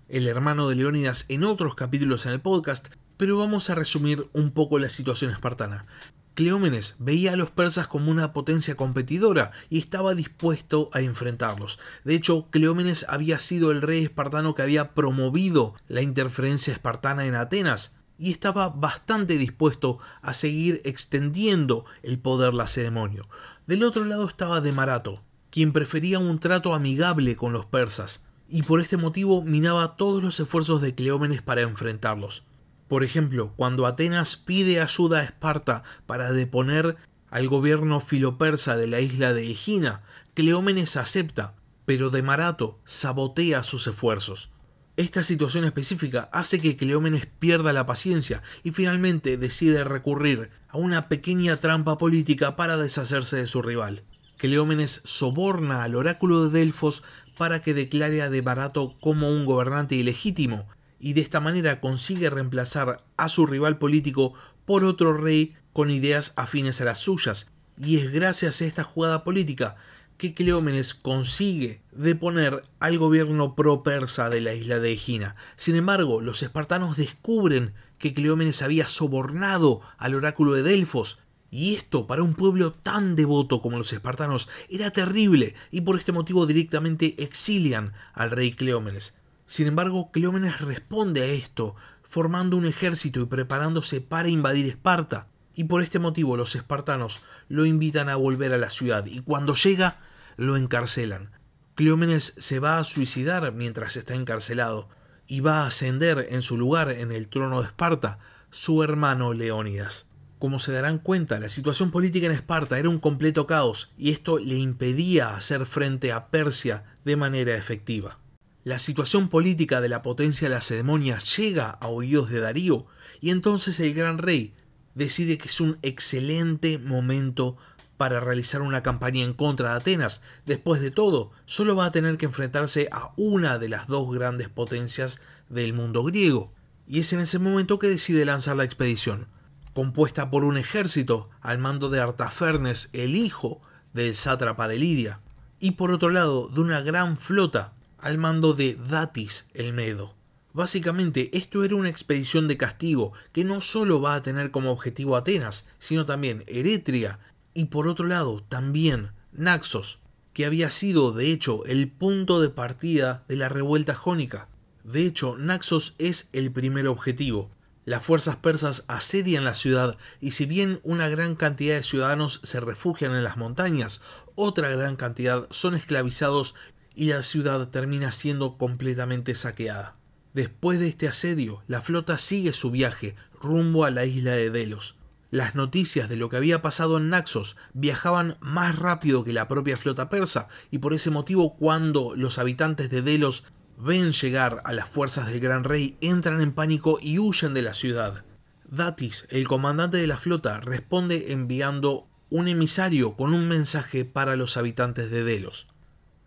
el 0.10 0.28
hermano 0.28 0.70
de 0.70 0.76
Leónidas, 0.76 1.26
en 1.30 1.44
otros 1.44 1.76
capítulos 1.76 2.26
en 2.26 2.34
el 2.34 2.42
podcast, 2.42 2.88
pero 3.18 3.38
vamos 3.38 3.70
a 3.70 3.76
resumir 3.76 4.30
un 4.34 4.52
poco 4.52 4.80
la 4.80 4.90
situación 4.90 5.32
espartana. 5.32 5.86
Cleómenes 6.34 6.96
veía 7.00 7.34
a 7.34 7.36
los 7.36 7.52
persas 7.52 7.88
como 7.88 8.10
una 8.10 8.32
potencia 8.32 8.76
competidora 8.76 9.52
y 9.70 9.80
estaba 9.80 10.16
dispuesto 10.16 10.90
a 10.94 11.02
enfrentarlos. 11.02 11.78
De 12.06 12.16
hecho, 12.16 12.48
Cleómenes 12.52 13.06
había 13.10 13.40
sido 13.40 13.72
el 13.72 13.82
rey 13.82 14.04
espartano 14.04 14.56
que 14.56 14.62
había 14.62 14.94
promovido 14.94 15.76
la 15.88 16.02
interferencia 16.02 16.72
espartana 16.72 17.26
en 17.26 17.36
Atenas 17.36 17.98
y 18.18 18.32
estaba 18.32 18.70
bastante 18.70 19.38
dispuesto 19.38 20.00
a 20.22 20.34
seguir 20.34 20.80
extendiendo 20.86 21.86
el 22.02 22.20
poder 22.20 22.54
lacedemonio. 22.54 23.28
Del 23.68 23.84
otro 23.84 24.06
lado 24.06 24.28
estaba 24.28 24.62
Demarato, 24.62 25.24
quien 25.52 25.74
prefería 25.74 26.18
un 26.18 26.40
trato 26.40 26.74
amigable 26.74 27.36
con 27.36 27.54
los 27.54 27.66
persas, 27.66 28.26
y 28.50 28.64
por 28.64 28.82
este 28.82 28.98
motivo 28.98 29.44
minaba 29.44 29.96
todos 29.96 30.24
los 30.24 30.40
esfuerzos 30.40 30.82
de 30.82 30.96
Cleómenes 30.96 31.42
para 31.42 31.62
enfrentarlos. 31.62 32.44
Por 32.88 33.04
ejemplo, 33.04 33.54
cuando 33.56 33.86
Atenas 33.86 34.36
pide 34.36 34.82
ayuda 34.82 35.20
a 35.20 35.24
Esparta 35.24 35.84
para 36.06 36.34
deponer 36.34 36.98
al 37.30 37.48
gobierno 37.48 38.02
filopersa 38.02 38.76
de 38.76 38.88
la 38.88 39.00
isla 39.00 39.34
de 39.34 39.50
Egina, 39.50 40.04
Cleómenes 40.34 40.98
acepta, 40.98 41.56
pero 41.86 42.10
Demarato 42.10 42.80
sabotea 42.84 43.64
sus 43.64 43.88
esfuerzos. 43.88 44.52
Esta 44.98 45.24
situación 45.24 45.64
específica 45.64 46.30
hace 46.34 46.60
que 46.60 46.76
Cleómenes 46.76 47.26
pierda 47.26 47.72
la 47.72 47.86
paciencia 47.86 48.44
y 48.64 48.72
finalmente 48.72 49.38
decide 49.38 49.86
recurrir 49.86 50.50
a 50.68 50.78
una 50.78 51.08
pequeña 51.08 51.56
trampa 51.58 51.98
política 51.98 52.58
para 52.58 52.76
deshacerse 52.76 53.38
de 53.38 53.48
su 53.48 53.62
rival. 53.62 54.04
Cleómenes 54.42 55.02
soborna 55.06 55.84
al 55.84 55.94
oráculo 55.94 56.44
de 56.50 56.60
Delfos 56.62 57.04
para 57.38 57.62
que 57.62 57.76
declare 57.76 58.24
a 58.24 58.30
Demarato 58.32 58.98
como 59.00 59.30
un 59.30 59.46
gobernante 59.46 59.94
ilegítimo, 59.94 60.68
y 61.00 61.14
de 61.14 61.22
esta 61.22 61.40
manera 61.40 61.80
consigue 61.80 62.28
reemplazar 62.32 63.06
a 63.18 63.30
su 63.30 63.46
rival 63.46 63.78
político 63.78 64.34
por 64.66 64.84
otro 64.84 65.14
rey 65.14 65.54
con 65.74 65.92
ideas 65.92 66.34
afines 66.38 66.82
a 66.82 66.86
las 66.86 66.98
suyas, 66.98 67.52
y 67.78 67.98
es 67.98 68.12
gracias 68.12 68.62
a 68.62 68.66
esta 68.66 68.84
jugada 68.84 69.24
política 69.24 69.76
que 70.18 70.34
Cleómenes 70.34 70.96
consigue 70.96 71.84
deponer 71.92 72.64
al 72.80 72.98
gobierno 72.98 73.56
pro-persa 73.56 74.32
de 74.32 74.42
la 74.42 74.56
isla 74.56 74.80
de 74.80 74.94
Egina. 74.94 75.36
Sin 75.56 75.76
embargo, 75.76 76.20
los 76.20 76.42
espartanos 76.42 76.98
descubren 76.98 77.76
que 78.00 78.16
Cleómenes 78.16 78.64
había 78.64 78.88
sobornado 78.88 79.82
al 80.00 80.16
oráculo 80.16 80.54
de 80.54 80.64
Delfos 80.64 81.20
y 81.52 81.76
esto 81.76 82.08
para 82.08 82.24
un 82.24 82.34
pueblo 82.34 82.72
tan 82.72 83.18
devoto 83.18 83.62
como 83.62 83.78
los 83.78 83.92
espartanos 83.92 84.48
era 84.70 84.90
terrible 84.92 85.54
y 85.70 85.82
por 85.82 85.98
este 85.98 86.14
motivo 86.14 86.48
directamente 86.48 87.22
exilian 87.22 87.92
al 88.14 88.32
rey 88.32 88.54
Cleómenes. 88.54 89.18
Sin 89.46 89.68
embargo, 89.68 90.12
Cleómenes 90.12 90.62
responde 90.62 91.22
a 91.24 91.26
esto, 91.26 91.76
formando 92.04 92.56
un 92.56 92.66
ejército 92.66 93.20
y 93.20 93.26
preparándose 93.26 94.00
para 94.00 94.30
invadir 94.30 94.66
Esparta. 94.66 95.28
Y 95.54 95.66
por 95.66 95.82
este 95.82 96.00
motivo 96.00 96.38
los 96.38 96.56
espartanos 96.56 97.22
lo 97.50 97.66
invitan 97.66 98.08
a 98.08 98.16
volver 98.16 98.54
a 98.54 98.58
la 98.58 98.70
ciudad 98.70 99.06
y 99.06 99.20
cuando 99.20 99.54
llega 99.56 100.00
lo 100.38 100.56
encarcelan. 100.56 101.32
Cleómenes 101.76 102.34
se 102.38 102.60
va 102.60 102.78
a 102.78 102.86
suicidar 102.86 103.52
mientras 103.52 103.98
está 103.98 104.14
encarcelado 104.14 104.88
y 105.28 105.42
va 105.42 105.64
a 105.64 105.68
ascender 105.68 106.28
en 106.30 106.42
su 106.42 106.58
lugar 106.58 106.90
en 106.90 107.12
el 107.12 107.28
trono 107.28 107.60
de 107.62 107.68
Esparta 107.68 108.20
su 108.52 108.84
hermano 108.84 109.34
Leónidas. 109.34 110.11
Como 110.42 110.58
se 110.58 110.72
darán 110.72 110.98
cuenta, 110.98 111.38
la 111.38 111.50
situación 111.50 111.92
política 111.92 112.26
en 112.26 112.32
Esparta 112.32 112.80
era 112.80 112.90
un 112.90 112.98
completo 112.98 113.46
caos 113.46 113.92
y 113.96 114.10
esto 114.10 114.40
le 114.40 114.56
impedía 114.56 115.36
hacer 115.36 115.68
frente 115.68 116.12
a 116.12 116.30
Persia 116.30 116.84
de 117.06 117.16
manera 117.16 117.56
efectiva. 117.56 118.18
La 118.64 118.80
situación 118.80 119.30
política 119.30 119.82
de 119.82 119.90
la 119.90 120.02
potencia 120.02 120.50
lacedemonia 120.50 121.20
llega 121.20 121.70
a 121.70 121.90
oídos 121.90 122.32
de 122.32 122.40
Darío 122.40 122.88
y 123.20 123.30
entonces 123.30 123.80
el 123.80 123.94
gran 123.94 124.18
rey 124.18 124.56
decide 124.96 125.38
que 125.38 125.48
es 125.48 125.62
un 125.62 125.78
excelente 125.84 126.80
momento 126.80 127.56
para 127.98 128.20
realizar 128.20 128.64
una 128.64 128.82
campaña 128.82 129.24
en 129.24 129.36
contra 129.36 129.70
de 129.70 129.76
Atenas. 129.76 130.24
Después 130.48 130.82
de 130.82 130.90
todo, 130.90 131.30
solo 131.46 131.76
va 131.76 131.86
a 131.86 131.92
tener 131.92 132.18
que 132.18 132.26
enfrentarse 132.26 132.90
a 132.92 133.14
una 133.16 133.60
de 133.60 133.70
las 133.70 133.86
dos 133.86 134.12
grandes 134.12 134.50
potencias 134.50 135.22
del 135.50 135.74
mundo 135.74 136.04
griego. 136.04 136.52
Y 136.88 137.00
es 137.00 137.14
en 137.14 137.20
ese 137.20 137.38
momento 137.38 137.78
que 137.78 137.90
decide 137.90 138.26
lanzar 138.26 138.56
la 138.56 138.64
expedición 138.64 139.28
compuesta 139.74 140.30
por 140.30 140.44
un 140.44 140.58
ejército 140.58 141.30
al 141.42 141.58
mando 141.58 141.90
de 141.90 142.00
Artafernes, 142.00 142.90
el 142.94 143.16
hijo 143.16 143.62
del 143.94 144.16
sátrapa 144.16 144.68
de 144.68 144.78
Lidia, 144.80 145.22
y 145.60 145.72
por 145.72 145.92
otro 145.92 146.10
lado 146.10 146.48
de 146.50 146.62
una 146.62 146.82
gran 146.82 147.18
flota 147.18 147.74
al 147.98 148.18
mando 148.18 148.54
de 148.54 148.76
Datis 148.76 149.48
el 149.54 149.74
Medo. 149.74 150.16
Básicamente, 150.54 151.30
esto 151.38 151.64
era 151.64 151.76
una 151.76 151.90
expedición 151.90 152.48
de 152.48 152.58
castigo 152.58 153.14
que 153.32 153.46
no 153.46 153.62
solo 153.62 154.02
va 154.02 154.16
a 154.16 154.24
tener 154.24 154.52
como 154.52 154.72
objetivo 154.72 155.16
Atenas, 155.16 155.70
sino 155.80 156.06
también 156.06 156.44
Eretria 156.48 157.20
y 157.54 157.66
por 157.66 157.88
otro 157.88 158.06
lado 158.06 158.44
también 158.44 159.12
Naxos, 159.32 160.00
que 160.34 160.46
había 160.46 160.72
sido 160.72 161.14
de 161.14 161.32
hecho 161.32 161.66
el 161.66 161.90
punto 161.90 162.42
de 162.42 162.50
partida 162.50 163.24
de 163.30 163.38
la 163.38 163.50
revuelta 163.50 163.94
jónica. 163.94 164.50
De 164.84 165.06
hecho, 165.06 165.38
Naxos 165.38 165.96
es 166.00 166.30
el 166.34 166.52
primer 166.52 166.88
objetivo, 166.88 167.52
las 167.86 168.04
fuerzas 168.04 168.36
persas 168.36 168.86
asedian 168.88 169.44
la 169.44 169.56
ciudad 169.56 169.98
y 170.20 170.32
si 170.32 170.46
bien 170.46 170.80
una 170.84 171.10
gran 171.10 171.36
cantidad 171.36 171.76
de 171.76 171.84
ciudadanos 171.84 172.40
se 172.44 172.60
refugian 172.60 173.14
en 173.16 173.24
las 173.24 173.38
montañas, 173.38 174.02
otra 174.36 174.70
gran 174.70 174.96
cantidad 174.96 175.48
son 175.50 175.76
esclavizados 175.76 176.54
y 176.94 177.06
la 177.06 177.24
ciudad 177.24 177.70
termina 177.70 178.12
siendo 178.12 178.58
completamente 178.58 179.34
saqueada. 179.34 179.96
Después 180.34 180.80
de 180.80 180.88
este 180.88 181.08
asedio, 181.08 181.64
la 181.68 181.82
flota 181.82 182.18
sigue 182.18 182.54
su 182.54 182.72
viaje 182.72 183.16
rumbo 183.42 183.84
a 183.84 183.92
la 183.92 184.06
isla 184.06 184.32
de 184.32 184.50
Delos. 184.50 184.96
Las 185.32 185.56
noticias 185.56 186.08
de 186.10 186.18
lo 186.18 186.30
que 186.30 186.38
había 186.38 186.62
pasado 186.62 186.98
en 186.98 187.10
Naxos 187.10 187.56
viajaban 187.74 188.38
más 188.42 188.78
rápido 188.78 189.24
que 189.24 189.34
la 189.34 189.48
propia 189.48 189.78
flota 189.78 190.10
persa 190.10 190.50
y 190.70 190.78
por 190.78 190.94
ese 190.94 191.10
motivo 191.10 191.56
cuando 191.56 192.14
los 192.16 192.38
habitantes 192.38 192.90
de 192.90 193.02
Delos 193.02 193.46
ven 193.84 194.12
llegar 194.12 194.62
a 194.64 194.74
las 194.74 194.88
fuerzas 194.88 195.26
del 195.26 195.40
gran 195.40 195.64
rey, 195.64 195.98
entran 196.02 196.40
en 196.42 196.54
pánico 196.54 197.00
y 197.02 197.18
huyen 197.18 197.56
de 197.56 197.64
la 197.64 197.74
ciudad. 197.74 198.24
Datis, 198.70 199.28
el 199.32 199.48
comandante 199.48 199.98
de 199.98 200.06
la 200.06 200.18
flota, 200.18 200.60
responde 200.60 201.32
enviando 201.32 202.08
un 202.30 202.48
emisario 202.48 203.16
con 203.16 203.34
un 203.34 203.48
mensaje 203.48 204.06
para 204.06 204.36
los 204.36 204.56
habitantes 204.56 205.10
de 205.10 205.24
Delos. 205.24 205.68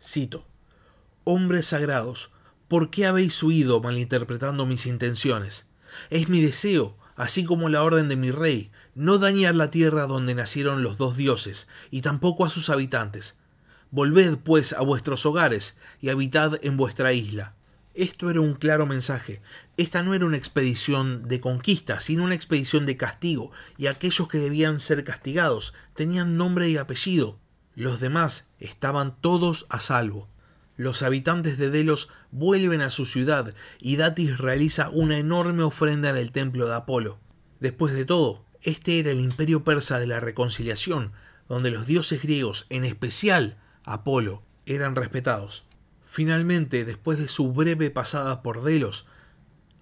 Cito: 0.03 0.49
Hombres 1.23 1.67
sagrados, 1.67 2.33
¿por 2.67 2.91
qué 2.91 3.07
habéis 3.07 3.41
huido 3.41 3.81
malinterpretando 3.81 4.67
mis 4.67 4.85
intenciones? 4.87 5.71
Es 6.11 6.29
mi 6.29 6.43
deseo, 6.43 6.99
así 7.15 7.45
como 7.45 7.69
la 7.69 7.85
orden 7.85 8.09
de 8.09 8.17
mi 8.17 8.33
rey, 8.33 8.73
no 8.97 9.19
dañar 9.19 9.55
la 9.55 9.71
tierra 9.71 10.09
donde 10.09 10.35
nacieron 10.35 10.83
los 10.83 10.99
dos 10.99 11.17
dioses, 11.17 11.69
y 11.93 12.03
tampoco 12.03 12.45
a 12.45 12.51
sus 12.51 12.69
habitantes, 12.69 13.39
Volved 13.95 14.39
pues 14.39 14.73
a 14.73 14.81
vuestros 14.81 15.25
hogares 15.25 15.79
y 16.01 16.09
habitad 16.09 16.59
en 16.65 16.77
vuestra 16.77 17.13
isla. 17.13 17.55
Esto 17.95 18.29
era 18.29 18.41
un 18.41 18.55
claro 18.55 18.87
mensaje. 18.87 19.41
Esta 19.77 20.03
no 20.03 20.15
era 20.15 20.27
una 20.27 20.37
expedición 20.37 21.23
de 21.29 21.41
conquista, 21.41 22.01
sino 22.01 22.25
una 22.25 22.35
expedición 22.35 22.87
de 22.87 22.97
castigo, 22.97 23.53
y 23.77 23.87
aquellos 23.87 24.27
que 24.27 24.39
debían 24.39 24.81
ser 24.81 25.05
castigados 25.05 25.75
tenían 25.95 26.37
nombre 26.37 26.69
y 26.69 26.77
apellido. 26.77 27.39
Los 27.77 28.01
demás 28.01 28.51
estaban 28.59 29.15
todos 29.21 29.65
a 29.69 29.79
salvo. 29.79 30.29
Los 30.77 31.05
habitantes 31.05 31.57
de 31.57 31.71
Delos 31.71 32.09
vuelven 32.33 32.81
a 32.81 32.91
su 32.91 33.05
ciudad 33.05 33.55
y 33.79 33.95
Datis 33.95 34.39
realiza 34.39 34.91
una 34.91 35.19
enorme 35.19 35.63
ofrenda 35.63 36.11
en 36.11 36.17
el 36.17 36.33
templo 36.33 36.67
de 36.67 36.75
Apolo. 36.75 37.21
Después 37.61 37.95
de 37.95 38.05
todo, 38.05 38.45
este 38.61 38.99
era 38.99 39.13
el 39.13 39.21
imperio 39.21 39.63
persa 39.63 40.01
de 40.01 40.09
la 40.09 40.19
reconciliación, 40.19 41.13
donde 41.49 41.71
los 41.71 41.87
dioses 41.87 42.23
griegos, 42.23 42.67
en 42.71 42.83
especial 42.83 43.57
Apolo, 43.85 44.43
eran 44.67 44.97
respetados. 44.97 45.65
Finalmente, 46.05 46.85
después 46.85 47.19
de 47.19 47.29
su 47.29 47.53
breve 47.53 47.91
pasada 47.91 48.43
por 48.43 48.63
Delos, 48.63 49.07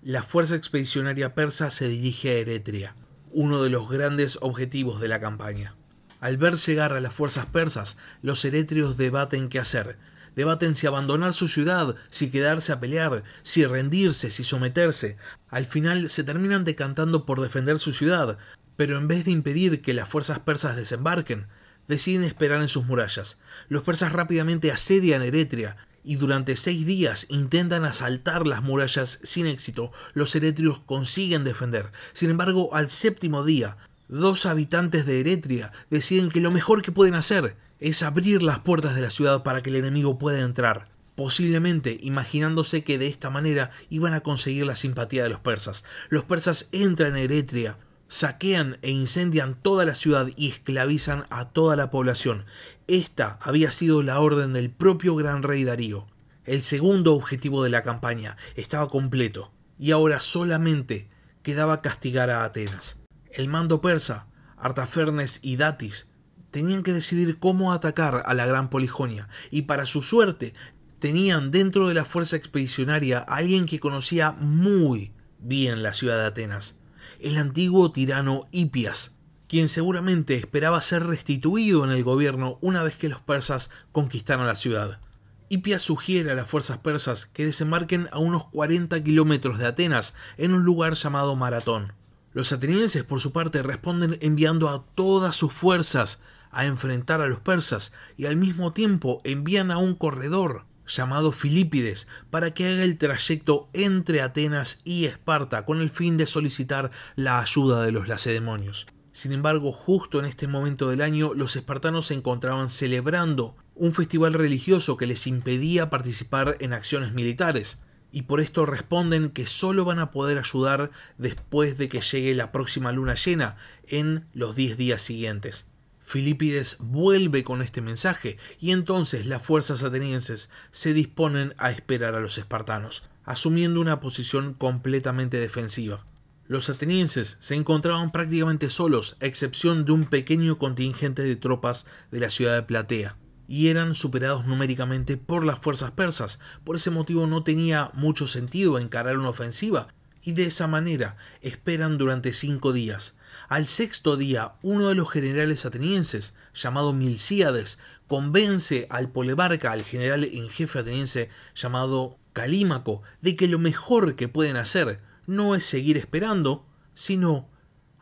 la 0.03 0.23
fuerza 0.25 0.57
expedicionaria 0.57 1.35
persa 1.35 1.71
se 1.71 1.89
dirige 1.89 2.31
a 2.31 2.39
Eretria, 2.39 2.97
uno 3.31 3.63
de 3.63 3.71
los 3.71 3.89
grandes 3.89 4.39
objetivos 4.41 5.01
de 5.01 5.09
la 5.09 5.21
campaña. 5.21 5.77
Al 6.19 6.37
ver 6.39 6.57
llegar 6.57 6.93
a 6.93 7.01
las 7.01 7.15
fuerzas 7.15 7.47
persas, 7.47 7.99
los 8.23 8.45
eretrios 8.45 8.97
debaten 8.97 9.49
qué 9.49 9.61
hacer. 9.61 9.99
Debaten 10.35 10.75
si 10.75 10.87
abandonar 10.87 11.35
su 11.35 11.47
ciudad, 11.47 11.95
si 12.11 12.31
quedarse 12.31 12.73
a 12.73 12.81
pelear, 12.81 13.23
si 13.43 13.67
rendirse, 13.67 14.31
si 14.31 14.43
someterse. 14.43 15.17
Al 15.49 15.67
final 15.67 16.11
se 16.11 16.25
terminan 16.25 16.65
decantando 16.65 17.27
por 17.27 17.41
defender 17.41 17.79
su 17.79 17.93
ciudad, 17.93 18.39
pero 18.77 18.99
en 18.99 19.07
vez 19.07 19.25
de 19.25 19.31
impedir 19.31 19.83
que 19.83 19.95
las 19.95 20.09
fuerzas 20.09 20.39
persas 20.41 20.75
desembarquen, 20.75 21.47
deciden 21.89 22.25
esperar 22.25 22.61
en 22.63 22.69
sus 22.69 22.87
murallas. 22.87 23.39
Los 23.69 23.83
persas 23.83 24.13
rápidamente 24.13 24.73
asedian 24.73 25.23
Eretria 25.23 25.77
y 26.05 26.17
durante 26.17 26.57
seis 26.57 26.85
días 26.85 27.27
intentan 27.29 27.85
asaltar 27.85 28.47
las 28.47 28.63
murallas 28.63 29.21
sin 29.23 29.47
éxito. 29.47 29.93
Los 30.15 30.35
eretrios 30.35 30.81
consiguen 30.81 31.45
defender. 31.45 31.93
Sin 32.13 32.31
embargo, 32.31 32.75
al 32.75 32.91
séptimo 32.91 33.45
día, 33.45 33.77
dos 34.09 34.47
habitantes 34.47 35.07
de 35.07 35.21
Eretria 35.21 35.73
deciden 35.91 36.29
que 36.29 36.41
lo 36.41 36.51
mejor 36.51 36.83
que 36.83 36.93
pueden 36.93 37.15
hacer 37.15 37.57
es 37.81 38.03
abrir 38.03 38.43
las 38.43 38.61
puertas 38.61 38.95
de 38.95 39.03
la 39.03 39.11
ciudad 39.11 39.43
para 39.43 39.63
que 39.63 39.71
el 39.71 39.77
enemigo 39.77 40.19
pueda 40.19 40.41
entrar 40.41 40.93
posiblemente 41.15 41.99
imaginándose 42.01 42.85
que 42.85 42.99
de 42.99 43.07
esta 43.07 43.31
manera 43.31 43.71
iban 43.91 44.15
a 44.15 44.21
conseguir 44.21 44.67
la 44.67 44.77
simpatía 44.77 45.23
de 45.23 45.29
los 45.29 45.41
persas. 45.41 45.85
Los 46.09 46.25
persas 46.25 46.69
entran 46.73 47.17
en 47.17 47.25
Eretria, 47.25 47.77
saquean 48.13 48.77
e 48.83 48.91
incendian 48.91 49.55
toda 49.55 49.87
la 49.87 49.95
ciudad 49.95 50.29
y 50.37 50.51
esclavizan 50.51 51.25
a 51.31 51.49
toda 51.49 51.77
la 51.77 51.91
población. 51.91 52.45
Esta 52.87 53.39
había 53.41 53.73
sido 53.73 54.03
la 54.03 54.21
orden 54.21 54.53
del 54.53 54.71
propio 54.71 55.17
gran 55.17 55.43
rey 55.43 55.65
Darío. 55.65 56.07
El 56.45 56.63
segundo 56.63 57.15
objetivo 57.15 57.65
de 57.65 57.71
la 57.71 57.83
campaña 57.83 58.37
estaba 58.55 58.91
completo, 58.91 59.51
y 59.79 59.93
ahora 59.93 60.21
solamente 60.21 61.09
quedaba 61.43 61.81
castigar 61.81 62.29
a 62.29 62.45
Atenas. 62.45 63.01
El 63.31 63.49
mando 63.49 63.81
persa, 63.81 64.27
Artafernes 64.59 65.41
y 65.43 65.57
Datis 65.57 66.11
tenían 66.51 66.83
que 66.83 66.93
decidir 66.93 67.39
cómo 67.39 67.73
atacar 67.73 68.25
a 68.27 68.35
la 68.35 68.45
gran 68.45 68.69
Polijonia, 68.69 69.31
y 69.51 69.63
para 69.63 69.87
su 69.87 70.03
suerte 70.03 70.53
tenían 70.99 71.51
dentro 71.51 71.89
de 71.89 71.95
la 71.95 72.05
fuerza 72.05 72.37
expedicionaria 72.37 73.21
a 73.21 73.37
alguien 73.37 73.65
que 73.65 73.81
conocía 73.81 74.33
muy 74.33 75.15
bien 75.39 75.83
la 75.83 75.95
ciudad 75.95 76.19
de 76.19 76.27
Atenas 76.27 76.82
el 77.23 77.39
antiguo 77.39 77.93
tirano 77.93 78.49
Hipias, 78.51 79.17
quien 79.49 79.69
seguramente 79.69 80.35
esperaba 80.35 80.81
ser 80.81 81.07
restituido 81.07 81.85
en 81.85 81.91
el 81.91 82.03
gobierno 82.03 82.59
una 82.61 82.83
vez 82.83 82.97
que 82.97 83.09
los 83.09 83.21
persas 83.21 83.71
conquistaron 83.93 84.47
la 84.47 84.57
ciudad. 84.57 85.01
Hipias 85.49 85.83
sugiere 85.83 86.33
a 86.33 86.35
las 86.35 86.51
fuerzas 86.51 86.79
persas 86.79 87.27
que 87.27 87.47
desembarquen 87.47 88.09
a 88.11 88.19
unos 88.19 88.47
40 88.47 89.05
kilómetros 89.05 89.59
de 89.59 89.67
Atenas 89.67 90.15
en 90.37 90.53
un 90.53 90.65
lugar 90.65 90.95
llamado 90.95 91.37
Maratón. 91.37 91.93
Los 92.33 92.53
atenienses, 92.53 93.05
por 93.05 93.21
su 93.21 93.33
parte, 93.33 93.63
responden 93.63 94.19
enviando 94.21 94.69
a 94.69 94.85
todas 94.95 95.37
sus 95.37 95.53
fuerzas 95.53 96.23
a 96.51 96.65
enfrentar 96.65 97.21
a 97.21 97.29
los 97.29 97.41
persas 97.41 97.93
y 98.17 98.27
al 98.27 98.37
mismo 98.37 98.73
tiempo 98.73 99.21
envían 99.25 99.71
a 99.71 99.79
un 99.79 99.95
corredor 99.95 100.65
llamado 100.87 101.33
Filipides 101.33 102.09
para 102.31 102.53
que 102.55 102.67
haga 102.67 102.83
el 102.85 102.99
trayecto 102.99 103.69
entre 103.73 104.23
Atenas 104.23 104.81
y 104.85 105.05
Esparta 105.05 105.65
con 105.65 105.81
el 105.81 105.91
fin 105.91 106.17
de 106.17 106.27
solicitar 106.27 106.91
la 107.17 107.41
ayuda 107.41 107.83
de 107.83 107.93
los 107.93 108.09
lacedemonios. 108.09 108.87
Sin 109.13 109.33
embargo, 109.33 109.73
justo 109.73 110.19
en 110.19 110.25
este 110.25 110.49
momento 110.49 110.89
del 110.89 111.03
año, 111.03 111.35
los 111.35 111.55
espartanos 111.57 112.07
se 112.07 112.15
encontraban 112.15 112.71
celebrando 112.71 113.57
un 113.75 113.93
festival 113.93 114.33
religioso 114.33 114.97
que 114.97 115.07
les 115.07 115.27
impedía 115.27 115.91
participar 115.91 116.57
en 116.61 116.73
acciones 116.73 117.13
militares, 117.13 117.83
y 118.11 118.23
por 118.23 118.41
esto 118.41 118.67
responden 118.67 119.31
que 119.31 119.47
solo 119.47 119.85
van 119.85 119.99
a 119.99 120.11
poder 120.11 120.39
ayudar 120.39 120.91
después 121.19 121.79
de 121.79 121.89
que 121.89 122.01
llegue 122.01 122.35
la 122.35 122.53
próxima 122.53 122.93
luna 122.93 123.15
llena 123.15 123.57
en 123.87 124.27
los 124.35 124.55
10 124.55 124.77
días 124.77 125.03
siguientes. 125.03 125.72
Filipides 126.13 126.77
vuelve 126.79 127.43
con 127.43 127.63
este 127.63 127.81
mensaje 127.81 128.37
y 128.61 128.73
entonces 128.73 129.25
las 129.25 129.41
fuerzas 129.41 129.83
atenienses 129.83 130.51
se 130.71 130.93
disponen 130.93 131.55
a 131.57 131.71
esperar 131.71 132.15
a 132.15 132.21
los 132.21 132.37
espartanos, 132.37 133.09
asumiendo 133.25 133.81
una 133.81 133.99
posición 133.99 134.53
completamente 134.53 135.39
defensiva. 135.39 136.05
Los 136.47 136.69
atenienses 136.69 137.39
se 137.41 137.55
encontraban 137.55 138.13
prácticamente 138.13 138.69
solos, 138.69 139.17
a 139.23 139.25
excepción 139.25 139.87
de 139.87 139.93
un 139.93 140.05
pequeño 140.05 140.59
contingente 140.59 141.23
de 141.23 141.35
tropas 141.35 141.87
de 142.11 142.21
la 142.21 142.29
ciudad 142.29 142.57
de 142.57 142.63
Platea, 142.65 143.17
y 143.49 143.69
eran 143.69 143.95
superados 143.95 144.45
numéricamente 144.45 145.17
por 145.17 145.47
las 145.47 145.61
fuerzas 145.61 145.93
persas. 145.93 146.41
Por 146.63 146.77
ese 146.77 146.91
motivo 146.91 147.27
no 147.27 147.43
tenía 147.43 147.91
mucho 147.95 148.27
sentido 148.27 148.79
encarar 148.79 149.17
una 149.17 149.31
ofensiva, 149.31 149.95
y 150.23 150.33
de 150.33 150.45
esa 150.45 150.67
manera 150.67 151.17
esperan 151.41 151.99
durante 151.99 152.33
cinco 152.33 152.73
días. 152.73 153.19
Al 153.49 153.67
sexto 153.67 154.17
día, 154.17 154.55
uno 154.63 154.89
de 154.89 154.95
los 154.95 155.11
generales 155.11 155.67
atenienses, 155.67 156.35
llamado 156.55 156.93
Milcíades, 156.93 157.79
convence 158.09 158.87
al 158.91 159.11
polemarca, 159.11 159.73
al 159.73 159.85
general 159.85 160.25
en 160.25 160.49
jefe 160.49 160.79
ateniense 160.79 161.29
llamado 161.55 162.19
Calímaco, 162.33 163.03
de 163.21 163.37
que 163.37 163.49
lo 163.49 163.59
mejor 163.59 164.17
que 164.17 164.29
pueden 164.29 164.57
hacer 164.57 165.01
no 165.27 165.55
es 165.55 165.65
seguir 165.65 165.97
esperando, 165.97 166.67
sino 166.95 167.49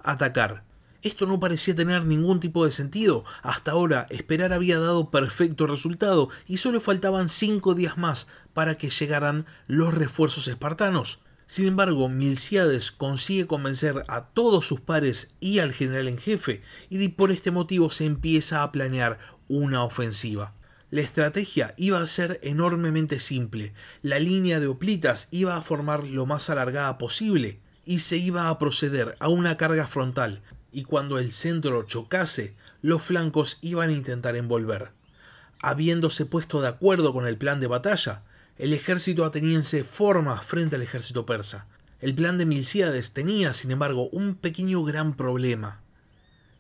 atacar. 0.03 0.65
Esto 1.03 1.27
no 1.27 1.41
parecía 1.41 1.75
tener 1.75 2.05
ningún 2.05 2.41
tipo 2.41 2.65
de 2.65 2.71
sentido. 2.71 3.25
Hasta 3.43 3.71
ahora 3.71 4.05
esperar 4.11 4.53
había 4.53 4.79
dado 4.79 5.11
perfecto 5.11 5.67
resultado 5.67 6.29
y 6.47 6.59
solo 6.59 6.81
faltaban 6.81 7.31
cinco 7.31 7.75
días 7.75 7.97
más 7.97 8.29
para 8.53 8.77
que 8.77 8.91
llegaran 8.91 9.47
los 9.67 9.95
refuerzos 9.95 10.47
espartanos. 10.47 11.21
Sin 11.50 11.66
embargo, 11.66 12.09
Milciades 12.09 12.92
consigue 12.92 13.49
convencer 13.49 14.04
a 14.07 14.26
todos 14.26 14.64
sus 14.64 14.80
pares 14.80 15.35
y 15.40 15.59
al 15.59 15.73
general 15.73 16.07
en 16.07 16.16
jefe, 16.16 16.62
y 16.88 17.09
por 17.09 17.33
este 17.33 17.50
motivo 17.50 17.90
se 17.90 18.04
empieza 18.04 18.62
a 18.62 18.71
planear 18.71 19.19
una 19.49 19.83
ofensiva. 19.83 20.54
La 20.90 21.00
estrategia 21.00 21.75
iba 21.76 22.00
a 22.00 22.07
ser 22.07 22.38
enormemente 22.45 23.19
simple. 23.19 23.73
La 24.00 24.21
línea 24.21 24.61
de 24.61 24.69
oplitas 24.69 25.26
iba 25.33 25.57
a 25.57 25.62
formar 25.62 26.04
lo 26.04 26.25
más 26.25 26.50
alargada 26.50 26.99
posible 26.99 27.59
y 27.85 27.99
se 27.99 28.16
iba 28.16 28.49
a 28.49 28.57
proceder 28.61 29.16
a 29.19 29.26
una 29.26 29.57
carga 29.57 29.88
frontal, 29.88 30.42
y 30.71 30.85
cuando 30.85 31.19
el 31.19 31.33
centro 31.33 31.83
chocase, 31.83 32.54
los 32.80 33.02
flancos 33.02 33.59
iban 33.61 33.90
a 33.90 33.95
intentar 33.95 34.37
envolver. 34.37 34.92
Habiéndose 35.61 36.26
puesto 36.26 36.61
de 36.61 36.69
acuerdo 36.69 37.12
con 37.12 37.26
el 37.26 37.37
plan 37.37 37.59
de 37.59 37.66
batalla, 37.66 38.23
el 38.61 38.75
ejército 38.75 39.25
ateniense 39.25 39.85
forma 39.85 40.43
frente 40.43 40.76
al 40.76 40.83
ejército 40.83 41.25
persa. 41.25 41.67
El 41.99 42.14
plan 42.14 42.37
de 42.37 42.45
Milciades 42.45 43.12
tenía, 43.12 43.55
sin 43.55 43.71
embargo, 43.71 44.11
un 44.11 44.35
pequeño 44.35 44.85
gran 44.85 45.17
problema. 45.17 45.81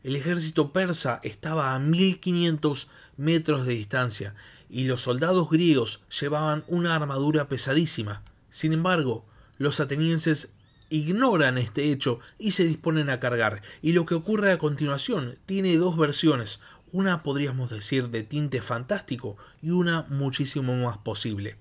El 0.02 0.16
ejército 0.16 0.72
persa 0.72 1.20
estaba 1.22 1.74
a 1.74 1.78
1500 1.78 2.88
metros 3.18 3.66
de 3.66 3.74
distancia 3.74 4.34
y 4.70 4.84
los 4.84 5.02
soldados 5.02 5.50
griegos 5.50 6.00
llevaban 6.18 6.64
una 6.68 6.96
armadura 6.96 7.48
pesadísima. 7.48 8.22
Sin 8.48 8.72
embargo, 8.72 9.26
los 9.58 9.78
atenienses 9.78 10.54
ignoran 10.88 11.58
este 11.58 11.92
hecho 11.92 12.20
y 12.38 12.52
se 12.52 12.64
disponen 12.64 13.10
a 13.10 13.20
cargar. 13.20 13.60
Y 13.82 13.92
lo 13.92 14.06
que 14.06 14.14
ocurre 14.14 14.52
a 14.52 14.58
continuación 14.58 15.36
tiene 15.44 15.76
dos 15.76 15.98
versiones, 15.98 16.60
una 16.92 17.22
podríamos 17.22 17.68
decir 17.68 18.08
de 18.08 18.22
tinte 18.22 18.62
fantástico 18.62 19.36
y 19.60 19.68
una 19.68 20.06
muchísimo 20.08 20.74
más 20.76 20.96
posible. 20.96 21.58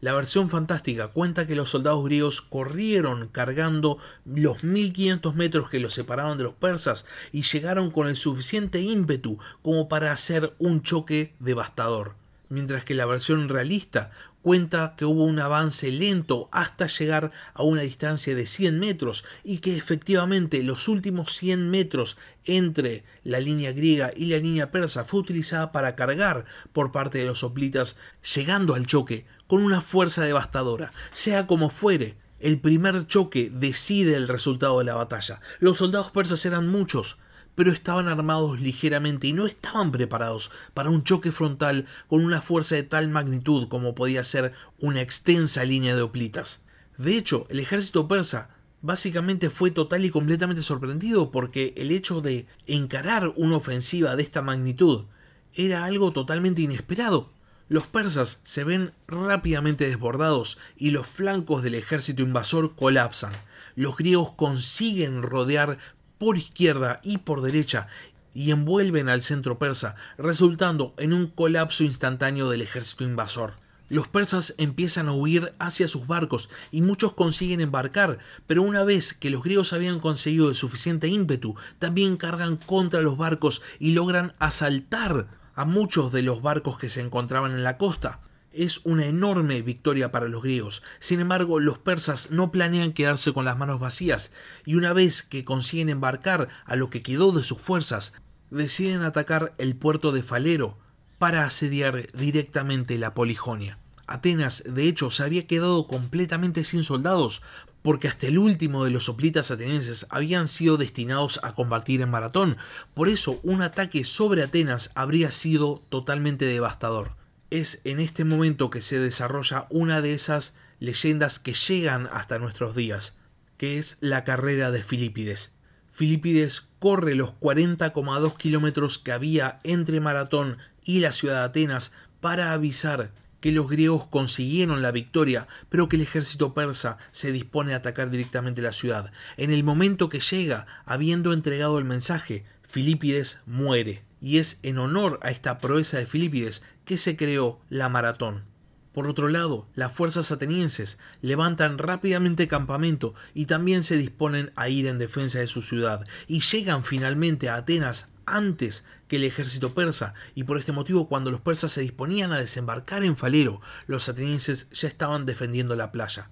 La 0.00 0.12
versión 0.12 0.48
fantástica 0.48 1.08
cuenta 1.08 1.48
que 1.48 1.56
los 1.56 1.70
soldados 1.70 2.04
griegos 2.04 2.40
corrieron 2.40 3.26
cargando 3.26 3.98
los 4.24 4.62
1500 4.62 5.34
metros 5.34 5.70
que 5.70 5.80
los 5.80 5.92
separaban 5.92 6.38
de 6.38 6.44
los 6.44 6.52
persas 6.52 7.04
y 7.32 7.42
llegaron 7.42 7.90
con 7.90 8.06
el 8.06 8.14
suficiente 8.14 8.80
ímpetu 8.80 9.38
como 9.60 9.88
para 9.88 10.12
hacer 10.12 10.54
un 10.60 10.82
choque 10.82 11.34
devastador. 11.40 12.14
Mientras 12.48 12.84
que 12.84 12.94
la 12.94 13.06
versión 13.06 13.48
realista 13.48 14.12
cuenta 14.42 14.94
que 14.96 15.04
hubo 15.04 15.24
un 15.24 15.40
avance 15.40 15.90
lento 15.90 16.48
hasta 16.52 16.86
llegar 16.86 17.32
a 17.54 17.62
una 17.62 17.82
distancia 17.82 18.34
de 18.34 18.46
100 18.46 18.78
metros 18.78 19.24
y 19.44 19.58
que 19.58 19.76
efectivamente 19.76 20.62
los 20.62 20.88
últimos 20.88 21.32
100 21.36 21.70
metros 21.70 22.16
entre 22.44 23.04
la 23.24 23.40
línea 23.40 23.72
griega 23.72 24.10
y 24.16 24.26
la 24.26 24.38
línea 24.38 24.70
persa 24.70 25.04
fue 25.04 25.20
utilizada 25.20 25.72
para 25.72 25.96
cargar 25.96 26.44
por 26.72 26.92
parte 26.92 27.18
de 27.18 27.24
los 27.24 27.40
soplitas 27.40 27.96
llegando 28.34 28.74
al 28.74 28.86
choque 28.86 29.26
con 29.46 29.62
una 29.62 29.80
fuerza 29.80 30.24
devastadora. 30.24 30.92
Sea 31.12 31.46
como 31.46 31.70
fuere, 31.70 32.16
el 32.38 32.60
primer 32.60 33.06
choque 33.06 33.50
decide 33.52 34.14
el 34.14 34.28
resultado 34.28 34.78
de 34.78 34.84
la 34.84 34.94
batalla. 34.94 35.40
Los 35.58 35.78
soldados 35.78 36.10
persas 36.10 36.44
eran 36.46 36.68
muchos, 36.68 37.18
pero 37.58 37.72
estaban 37.72 38.06
armados 38.06 38.60
ligeramente 38.60 39.26
y 39.26 39.32
no 39.32 39.44
estaban 39.44 39.90
preparados 39.90 40.52
para 40.74 40.90
un 40.90 41.02
choque 41.02 41.32
frontal 41.32 41.86
con 42.06 42.24
una 42.24 42.40
fuerza 42.40 42.76
de 42.76 42.84
tal 42.84 43.08
magnitud 43.08 43.66
como 43.66 43.96
podía 43.96 44.22
ser 44.22 44.52
una 44.78 45.02
extensa 45.02 45.64
línea 45.64 45.96
de 45.96 46.02
oplitas. 46.02 46.64
De 46.98 47.16
hecho, 47.16 47.48
el 47.50 47.58
ejército 47.58 48.06
persa 48.06 48.50
básicamente 48.80 49.50
fue 49.50 49.72
total 49.72 50.04
y 50.04 50.10
completamente 50.10 50.62
sorprendido 50.62 51.32
porque 51.32 51.74
el 51.76 51.90
hecho 51.90 52.20
de 52.20 52.46
encarar 52.68 53.32
una 53.34 53.56
ofensiva 53.56 54.14
de 54.14 54.22
esta 54.22 54.40
magnitud 54.40 55.06
era 55.52 55.84
algo 55.84 56.12
totalmente 56.12 56.62
inesperado. 56.62 57.28
Los 57.68 57.88
persas 57.88 58.38
se 58.44 58.62
ven 58.62 58.92
rápidamente 59.08 59.84
desbordados 59.84 60.58
y 60.76 60.92
los 60.92 61.08
flancos 61.08 61.64
del 61.64 61.74
ejército 61.74 62.22
invasor 62.22 62.76
colapsan. 62.76 63.32
Los 63.74 63.96
griegos 63.96 64.30
consiguen 64.30 65.22
rodear 65.22 65.78
por 66.18 66.36
izquierda 66.36 67.00
y 67.02 67.18
por 67.18 67.42
derecha 67.42 67.88
y 68.34 68.50
envuelven 68.50 69.08
al 69.08 69.22
centro 69.22 69.58
persa, 69.58 69.96
resultando 70.16 70.94
en 70.98 71.12
un 71.12 71.26
colapso 71.26 71.82
instantáneo 71.82 72.50
del 72.50 72.62
ejército 72.62 73.04
invasor. 73.04 73.54
Los 73.88 74.06
persas 74.06 74.54
empiezan 74.58 75.08
a 75.08 75.12
huir 75.12 75.54
hacia 75.58 75.88
sus 75.88 76.06
barcos 76.06 76.50
y 76.70 76.82
muchos 76.82 77.14
consiguen 77.14 77.60
embarcar, 77.60 78.18
pero 78.46 78.62
una 78.62 78.84
vez 78.84 79.14
que 79.14 79.30
los 79.30 79.42
griegos 79.42 79.72
habían 79.72 79.98
conseguido 79.98 80.50
el 80.50 80.54
suficiente 80.54 81.08
ímpetu, 81.08 81.56
también 81.78 82.18
cargan 82.18 82.58
contra 82.58 83.00
los 83.00 83.16
barcos 83.16 83.62
y 83.78 83.92
logran 83.92 84.34
asaltar 84.38 85.28
a 85.54 85.64
muchos 85.64 86.12
de 86.12 86.22
los 86.22 86.42
barcos 86.42 86.78
que 86.78 86.90
se 86.90 87.00
encontraban 87.00 87.52
en 87.52 87.64
la 87.64 87.78
costa. 87.78 88.20
Es 88.58 88.80
una 88.82 89.06
enorme 89.06 89.62
victoria 89.62 90.10
para 90.10 90.26
los 90.26 90.42
griegos. 90.42 90.82
Sin 90.98 91.20
embargo, 91.20 91.60
los 91.60 91.78
persas 91.78 92.32
no 92.32 92.50
planean 92.50 92.92
quedarse 92.92 93.32
con 93.32 93.44
las 93.44 93.56
manos 93.56 93.78
vacías, 93.78 94.32
y 94.66 94.74
una 94.74 94.92
vez 94.92 95.22
que 95.22 95.44
consiguen 95.44 95.88
embarcar 95.88 96.48
a 96.64 96.74
lo 96.74 96.90
que 96.90 97.00
quedó 97.00 97.30
de 97.30 97.44
sus 97.44 97.58
fuerzas, 97.58 98.14
deciden 98.50 99.02
atacar 99.02 99.54
el 99.58 99.76
puerto 99.76 100.10
de 100.10 100.24
Falero 100.24 100.76
para 101.18 101.44
asediar 101.44 102.10
directamente 102.14 102.98
la 102.98 103.14
Polijonia. 103.14 103.78
Atenas, 104.08 104.64
de 104.66 104.88
hecho, 104.88 105.12
se 105.12 105.22
había 105.22 105.46
quedado 105.46 105.86
completamente 105.86 106.64
sin 106.64 106.82
soldados, 106.82 107.42
porque 107.82 108.08
hasta 108.08 108.26
el 108.26 108.38
último 108.38 108.84
de 108.84 108.90
los 108.90 109.04
soplitas 109.04 109.52
atenienses 109.52 110.08
habían 110.10 110.48
sido 110.48 110.78
destinados 110.78 111.38
a 111.44 111.54
combatir 111.54 112.00
en 112.00 112.10
maratón, 112.10 112.56
por 112.94 113.08
eso 113.08 113.38
un 113.44 113.62
ataque 113.62 114.04
sobre 114.04 114.42
Atenas 114.42 114.90
habría 114.96 115.30
sido 115.30 115.84
totalmente 115.90 116.44
devastador. 116.44 117.17
Es 117.50 117.80
en 117.84 117.98
este 117.98 118.24
momento 118.24 118.68
que 118.68 118.82
se 118.82 118.98
desarrolla 118.98 119.66
una 119.70 120.02
de 120.02 120.12
esas 120.12 120.54
leyendas 120.80 121.38
que 121.38 121.54
llegan 121.54 122.06
hasta 122.12 122.38
nuestros 122.38 122.76
días, 122.76 123.16
que 123.56 123.78
es 123.78 123.96
la 124.00 124.22
carrera 124.24 124.70
de 124.70 124.82
Filipides. 124.82 125.54
Filipides 125.90 126.68
corre 126.78 127.14
los 127.14 127.30
40,2 127.40 128.36
kilómetros 128.36 128.98
que 128.98 129.12
había 129.12 129.58
entre 129.64 130.00
Maratón 130.00 130.58
y 130.84 131.00
la 131.00 131.12
ciudad 131.12 131.40
de 131.40 131.44
Atenas 131.44 131.92
para 132.20 132.52
avisar 132.52 133.12
que 133.40 133.52
los 133.52 133.68
griegos 133.68 134.06
consiguieron 134.06 134.82
la 134.82 134.90
victoria, 134.90 135.48
pero 135.68 135.88
que 135.88 135.96
el 135.96 136.02
ejército 136.02 136.54
persa 136.54 136.98
se 137.12 137.32
dispone 137.32 137.72
a 137.72 137.76
atacar 137.76 138.10
directamente 138.10 138.62
la 138.62 138.72
ciudad. 138.72 139.10
En 139.36 139.50
el 139.52 139.64
momento 139.64 140.08
que 140.08 140.20
llega, 140.20 140.66
habiendo 140.84 141.32
entregado 141.32 141.78
el 141.78 141.84
mensaje, 141.84 142.44
Filipides 142.68 143.40
muere, 143.46 144.04
y 144.20 144.38
es 144.38 144.60
en 144.62 144.76
honor 144.76 145.18
a 145.22 145.30
esta 145.30 145.58
proeza 145.58 145.96
de 145.98 146.06
Filipides 146.06 146.62
que 146.84 146.98
se 146.98 147.16
creó 147.16 147.60
la 147.70 147.88
maratón. 147.88 148.44
Por 148.92 149.06
otro 149.08 149.28
lado, 149.28 149.66
las 149.74 149.92
fuerzas 149.92 150.30
atenienses 150.32 150.98
levantan 151.22 151.78
rápidamente 151.78 152.46
campamento 152.46 153.14
y 153.32 153.46
también 153.46 153.84
se 153.84 153.96
disponen 153.96 154.52
a 154.54 154.68
ir 154.68 154.86
en 154.86 154.98
defensa 154.98 155.38
de 155.38 155.46
su 155.46 155.62
ciudad, 155.62 156.06
y 156.26 156.40
llegan 156.40 156.84
finalmente 156.84 157.48
a 157.48 157.56
Atenas 157.56 158.10
antes 158.26 158.84
que 159.06 159.16
el 159.16 159.24
ejército 159.24 159.72
persa, 159.72 160.12
y 160.34 160.44
por 160.44 160.58
este 160.58 160.72
motivo 160.72 161.08
cuando 161.08 161.30
los 161.30 161.40
persas 161.40 161.72
se 161.72 161.80
disponían 161.80 162.32
a 162.32 162.38
desembarcar 162.38 163.02
en 163.02 163.16
Falero, 163.16 163.62
los 163.86 164.10
atenienses 164.10 164.68
ya 164.72 164.88
estaban 164.88 165.24
defendiendo 165.24 165.74
la 165.74 165.90
playa. 165.90 166.28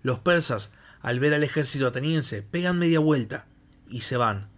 Los 0.00 0.20
persas, 0.20 0.72
al 1.02 1.20
ver 1.20 1.34
al 1.34 1.44
ejército 1.44 1.86
ateniense, 1.86 2.40
pegan 2.40 2.78
media 2.78 3.00
vuelta 3.00 3.46
y 3.90 4.00
se 4.00 4.16
van. 4.16 4.55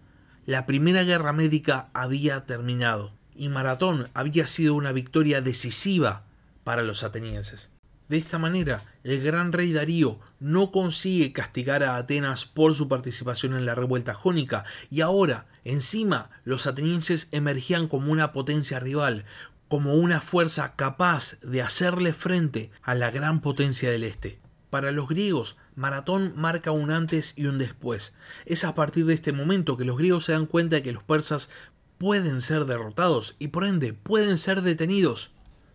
La 0.49 0.65
primera 0.65 1.05
guerra 1.05 1.35
médica 1.35 1.91
había 1.93 2.47
terminado, 2.47 3.13
y 3.37 3.51
Maratón 3.51 4.09
había 4.15 4.47
sido 4.47 4.77
una 4.77 4.93
victoria 4.93 5.43
decisiva 5.43 6.25
para 6.65 6.83
los 6.83 7.05
atenienses. 7.05 7.71
De 8.09 8.17
esta 8.17 8.39
manera, 8.39 8.83
el 9.05 9.23
gran 9.23 9.53
rey 9.53 9.75
Darío 9.75 10.19
no 10.41 10.71
consigue 10.73 11.35
castigar 11.35 11.83
a 11.83 11.99
Atenas 11.99 12.47
por 12.47 12.75
su 12.75 12.89
participación 12.89 13.53
en 13.53 13.67
la 13.67 13.75
revuelta 13.75 14.15
jónica, 14.15 14.65
y 14.89 15.03
ahora, 15.03 15.45
encima, 15.65 16.31
los 16.45 16.67
atenienses 16.67 17.29
emergían 17.31 17.87
como 17.87 18.11
una 18.11 18.33
potencia 18.33 18.81
rival, 18.81 19.27
como 19.69 19.97
una 19.97 20.23
fuerza 20.23 20.77
capaz 20.77 21.39
de 21.41 21.61
hacerle 21.61 22.15
frente 22.15 22.71
a 22.81 22.95
la 22.95 23.11
gran 23.11 23.43
potencia 23.43 23.91
del 23.91 24.03
Este. 24.03 24.39
Para 24.71 24.93
los 24.93 25.09
griegos, 25.09 25.57
Maratón 25.75 26.35
marca 26.37 26.73
un 26.73 26.91
antes 26.91 27.33
y 27.37 27.47
un 27.47 27.59
después. 27.59 28.15
Es 28.45 28.65
a 28.65 28.75
partir 28.75 29.07
de 29.07 29.15
este 29.15 29.33
momento 29.33 29.77
que 29.77 29.85
los 29.85 29.97
griegos 29.97 30.25
se 30.27 30.33
dan 30.33 30.47
cuenta 30.47 30.77
de 30.77 30.83
que 30.83 30.93
los 30.93 31.03
persas 31.03 31.49
pueden 31.97 32.41
ser 32.41 32.65
derrotados 32.65 33.35
y 33.39 33.49
por 33.49 33.65
ende 33.65 33.93
pueden 33.95 34.39
ser 34.39 34.63
detenidos. 34.63 35.31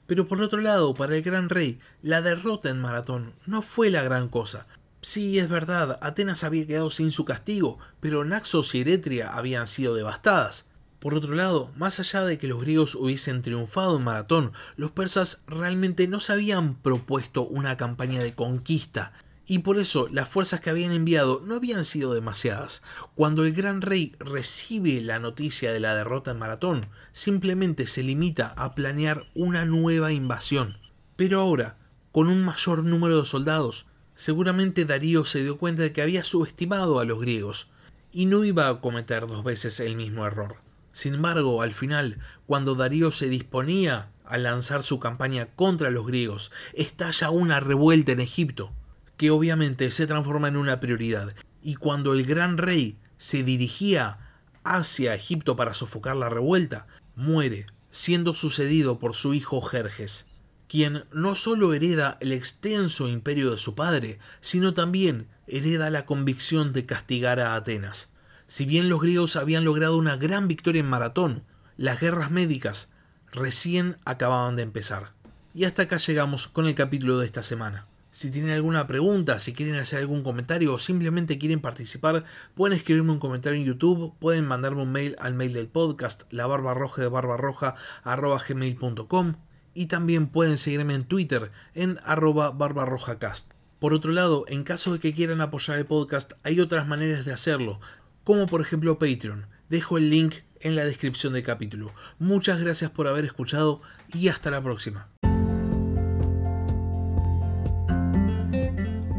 Pero 0.05 0.27
por 0.27 0.41
otro 0.41 0.59
lado, 0.59 0.93
para 0.93 1.15
el 1.15 1.23
gran 1.23 1.49
rey, 1.49 1.79
la 2.01 2.21
derrota 2.21 2.69
en 2.69 2.79
Maratón 2.79 3.33
no 3.45 3.61
fue 3.61 3.89
la 3.89 4.03
gran 4.03 4.29
cosa. 4.29 4.67
Sí, 5.01 5.39
es 5.39 5.49
verdad, 5.49 5.99
Atenas 6.01 6.43
había 6.43 6.67
quedado 6.67 6.89
sin 6.89 7.11
su 7.11 7.25
castigo, 7.25 7.79
pero 7.99 8.23
Naxos 8.23 8.73
y 8.75 8.81
Eretria 8.81 9.29
habían 9.29 9.67
sido 9.67 9.95
devastadas. 9.95 10.69
Por 11.03 11.15
otro 11.15 11.35
lado, 11.35 11.69
más 11.75 11.99
allá 11.99 12.23
de 12.23 12.37
que 12.37 12.47
los 12.47 12.61
griegos 12.61 12.95
hubiesen 12.95 13.41
triunfado 13.41 13.97
en 13.97 14.05
Maratón, 14.05 14.53
los 14.77 14.91
persas 14.91 15.43
realmente 15.47 16.07
no 16.07 16.21
se 16.21 16.31
habían 16.31 16.75
propuesto 16.75 17.45
una 17.45 17.75
campaña 17.75 18.23
de 18.23 18.33
conquista, 18.33 19.11
y 19.45 19.59
por 19.59 19.79
eso 19.79 20.07
las 20.09 20.29
fuerzas 20.29 20.61
que 20.61 20.69
habían 20.69 20.93
enviado 20.93 21.41
no 21.45 21.55
habían 21.55 21.83
sido 21.83 22.13
demasiadas. 22.13 22.83
Cuando 23.15 23.43
el 23.43 23.51
gran 23.51 23.81
rey 23.81 24.15
recibe 24.17 25.01
la 25.01 25.19
noticia 25.19 25.73
de 25.73 25.81
la 25.81 25.93
derrota 25.93 26.31
en 26.31 26.39
Maratón, 26.39 26.87
simplemente 27.11 27.85
se 27.85 28.01
limita 28.01 28.53
a 28.55 28.73
planear 28.73 29.27
una 29.35 29.65
nueva 29.65 30.13
invasión. 30.13 30.77
Pero 31.17 31.41
ahora, 31.41 31.75
con 32.13 32.29
un 32.29 32.45
mayor 32.45 32.85
número 32.85 33.19
de 33.19 33.25
soldados, 33.25 33.87
seguramente 34.15 34.85
Darío 34.85 35.25
se 35.25 35.43
dio 35.43 35.57
cuenta 35.57 35.81
de 35.81 35.91
que 35.91 36.01
había 36.01 36.23
subestimado 36.23 37.01
a 37.01 37.03
los 37.03 37.19
griegos, 37.19 37.67
y 38.13 38.25
no 38.25 38.45
iba 38.45 38.69
a 38.69 38.79
cometer 38.79 39.27
dos 39.27 39.43
veces 39.43 39.81
el 39.81 39.97
mismo 39.97 40.25
error. 40.25 40.63
Sin 40.93 41.15
embargo, 41.15 41.61
al 41.63 41.73
final, 41.73 42.19
cuando 42.45 42.75
Darío 42.75 43.11
se 43.11 43.27
disponía 43.27 44.11
a 44.25 44.37
lanzar 44.37 44.83
su 44.83 44.99
campaña 44.99 45.47
contra 45.47 45.91
los 45.91 46.05
griegos, 46.05 46.51
estalla 46.73 47.31
una 47.31 47.59
revuelta 47.59 48.11
en 48.11 48.19
Egipto, 48.19 48.71
que 49.17 49.31
obviamente 49.31 49.91
se 49.91 50.07
transforma 50.07 50.47
en 50.47 50.55
una 50.55 50.79
prioridad. 50.79 51.35
Y 51.61 51.75
cuando 51.75 52.13
el 52.13 52.25
gran 52.25 52.57
rey 52.57 52.97
se 53.17 53.43
dirigía 53.43 54.19
hacia 54.63 55.15
Egipto 55.15 55.55
para 55.55 55.73
sofocar 55.73 56.15
la 56.15 56.29
revuelta, 56.29 56.87
muere, 57.15 57.65
siendo 57.89 58.35
sucedido 58.35 58.99
por 58.99 59.15
su 59.15 59.33
hijo 59.33 59.61
Jerjes, 59.61 60.27
quien 60.67 61.05
no 61.11 61.35
solo 61.35 61.73
hereda 61.73 62.17
el 62.21 62.31
extenso 62.31 63.07
imperio 63.07 63.51
de 63.51 63.59
su 63.59 63.75
padre, 63.75 64.19
sino 64.41 64.73
también 64.73 65.27
hereda 65.47 65.89
la 65.89 66.05
convicción 66.05 66.71
de 66.71 66.85
castigar 66.85 67.39
a 67.39 67.55
Atenas. 67.55 68.12
Si 68.53 68.65
bien 68.65 68.87
los 68.87 69.01
griegos 69.01 69.35
habían 69.35 69.63
logrado 69.63 69.97
una 69.97 70.15
gran 70.15 70.47
victoria 70.47 70.81
en 70.81 70.85
Maratón, 70.87 71.41
las 71.75 71.99
guerras 71.99 72.29
médicas 72.29 72.93
recién 73.31 73.97
acababan 74.05 74.55
de 74.55 74.61
empezar. 74.61 75.13
Y 75.55 75.63
hasta 75.63 75.81
acá 75.81 75.97
llegamos 75.97 76.49
con 76.49 76.67
el 76.67 76.75
capítulo 76.75 77.17
de 77.17 77.25
esta 77.25 77.41
semana. 77.41 77.87
Si 78.11 78.29
tienen 78.29 78.51
alguna 78.51 78.85
pregunta, 78.85 79.39
si 79.39 79.53
quieren 79.53 79.73
hacer 79.73 80.01
algún 80.01 80.21
comentario 80.21 80.71
o 80.71 80.77
simplemente 80.77 81.39
quieren 81.39 81.61
participar, 81.61 82.25
pueden 82.53 82.77
escribirme 82.77 83.13
un 83.13 83.17
comentario 83.17 83.59
en 83.59 83.65
YouTube, 83.65 84.13
pueden 84.19 84.45
mandarme 84.45 84.83
un 84.83 84.91
mail 84.91 85.15
al 85.17 85.33
mail 85.33 85.53
del 85.53 85.67
podcast, 85.67 86.31
la 86.31 86.45
barba 86.45 86.75
roja 86.75 87.01
de 87.01 87.07
barbarroja 87.07 87.73
gmail.com 88.05 89.33
y 89.73 89.87
también 89.87 90.27
pueden 90.27 90.59
seguirme 90.59 90.93
en 90.93 91.05
Twitter 91.05 91.51
en 91.73 91.97
arroba 92.03 92.51
barbarrojacast. 92.51 93.51
Por 93.79 93.93
otro 93.93 94.13
lado, 94.13 94.45
en 94.47 94.63
caso 94.63 94.93
de 94.93 94.99
que 94.99 95.13
quieran 95.13 95.41
apoyar 95.41 95.77
el 95.77 95.85
podcast, 95.85 96.33
hay 96.43 96.61
otras 96.61 96.87
maneras 96.87 97.25
de 97.25 97.33
hacerlo 97.33 97.81
como 98.23 98.47
por 98.47 98.61
ejemplo 98.61 98.99
Patreon. 98.99 99.47
Dejo 99.69 99.97
el 99.97 100.09
link 100.09 100.35
en 100.59 100.75
la 100.75 100.85
descripción 100.85 101.33
del 101.33 101.43
capítulo. 101.43 101.91
Muchas 102.19 102.59
gracias 102.59 102.91
por 102.91 103.07
haber 103.07 103.25
escuchado 103.25 103.81
y 104.13 104.27
hasta 104.27 104.51
la 104.51 104.61
próxima. 104.61 105.09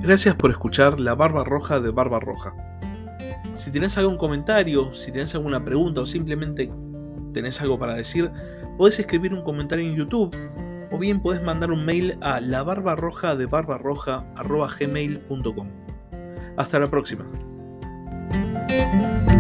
Gracias 0.03 0.35
por 0.35 0.51
escuchar 0.51 1.01
La 1.01 1.15
Barba 1.15 1.45
Roja 1.45 1.81
de 1.81 1.91
Barba 1.91 2.21
Roja. 2.21 2.55
Si 3.55 3.71
tenés 3.71 3.97
algún 3.97 4.19
comentario, 4.19 4.93
si 4.93 5.13
tenés 5.13 5.35
alguna 5.35 5.65
pregunta 5.65 6.03
o 6.03 6.07
simplemente 6.07 6.71
tenés 7.33 7.61
algo 7.61 7.79
para 7.79 7.95
decir, 7.95 8.31
podés 8.77 8.99
escribir 8.99 9.33
un 9.33 9.43
comentario 9.43 9.89
en 9.89 9.97
YouTube 9.97 10.37
o 10.91 10.99
bien 10.99 11.23
podés 11.23 11.43
mandar 11.43 11.71
un 11.71 11.85
mail 11.85 12.19
a 12.21 12.41
la 12.41 12.63
barba 12.63 12.97
roja 12.97 13.35
de. 13.35 13.47
Hasta 16.57 16.79
la 16.79 16.91
próxima. 16.91 17.25
Música 18.93 19.34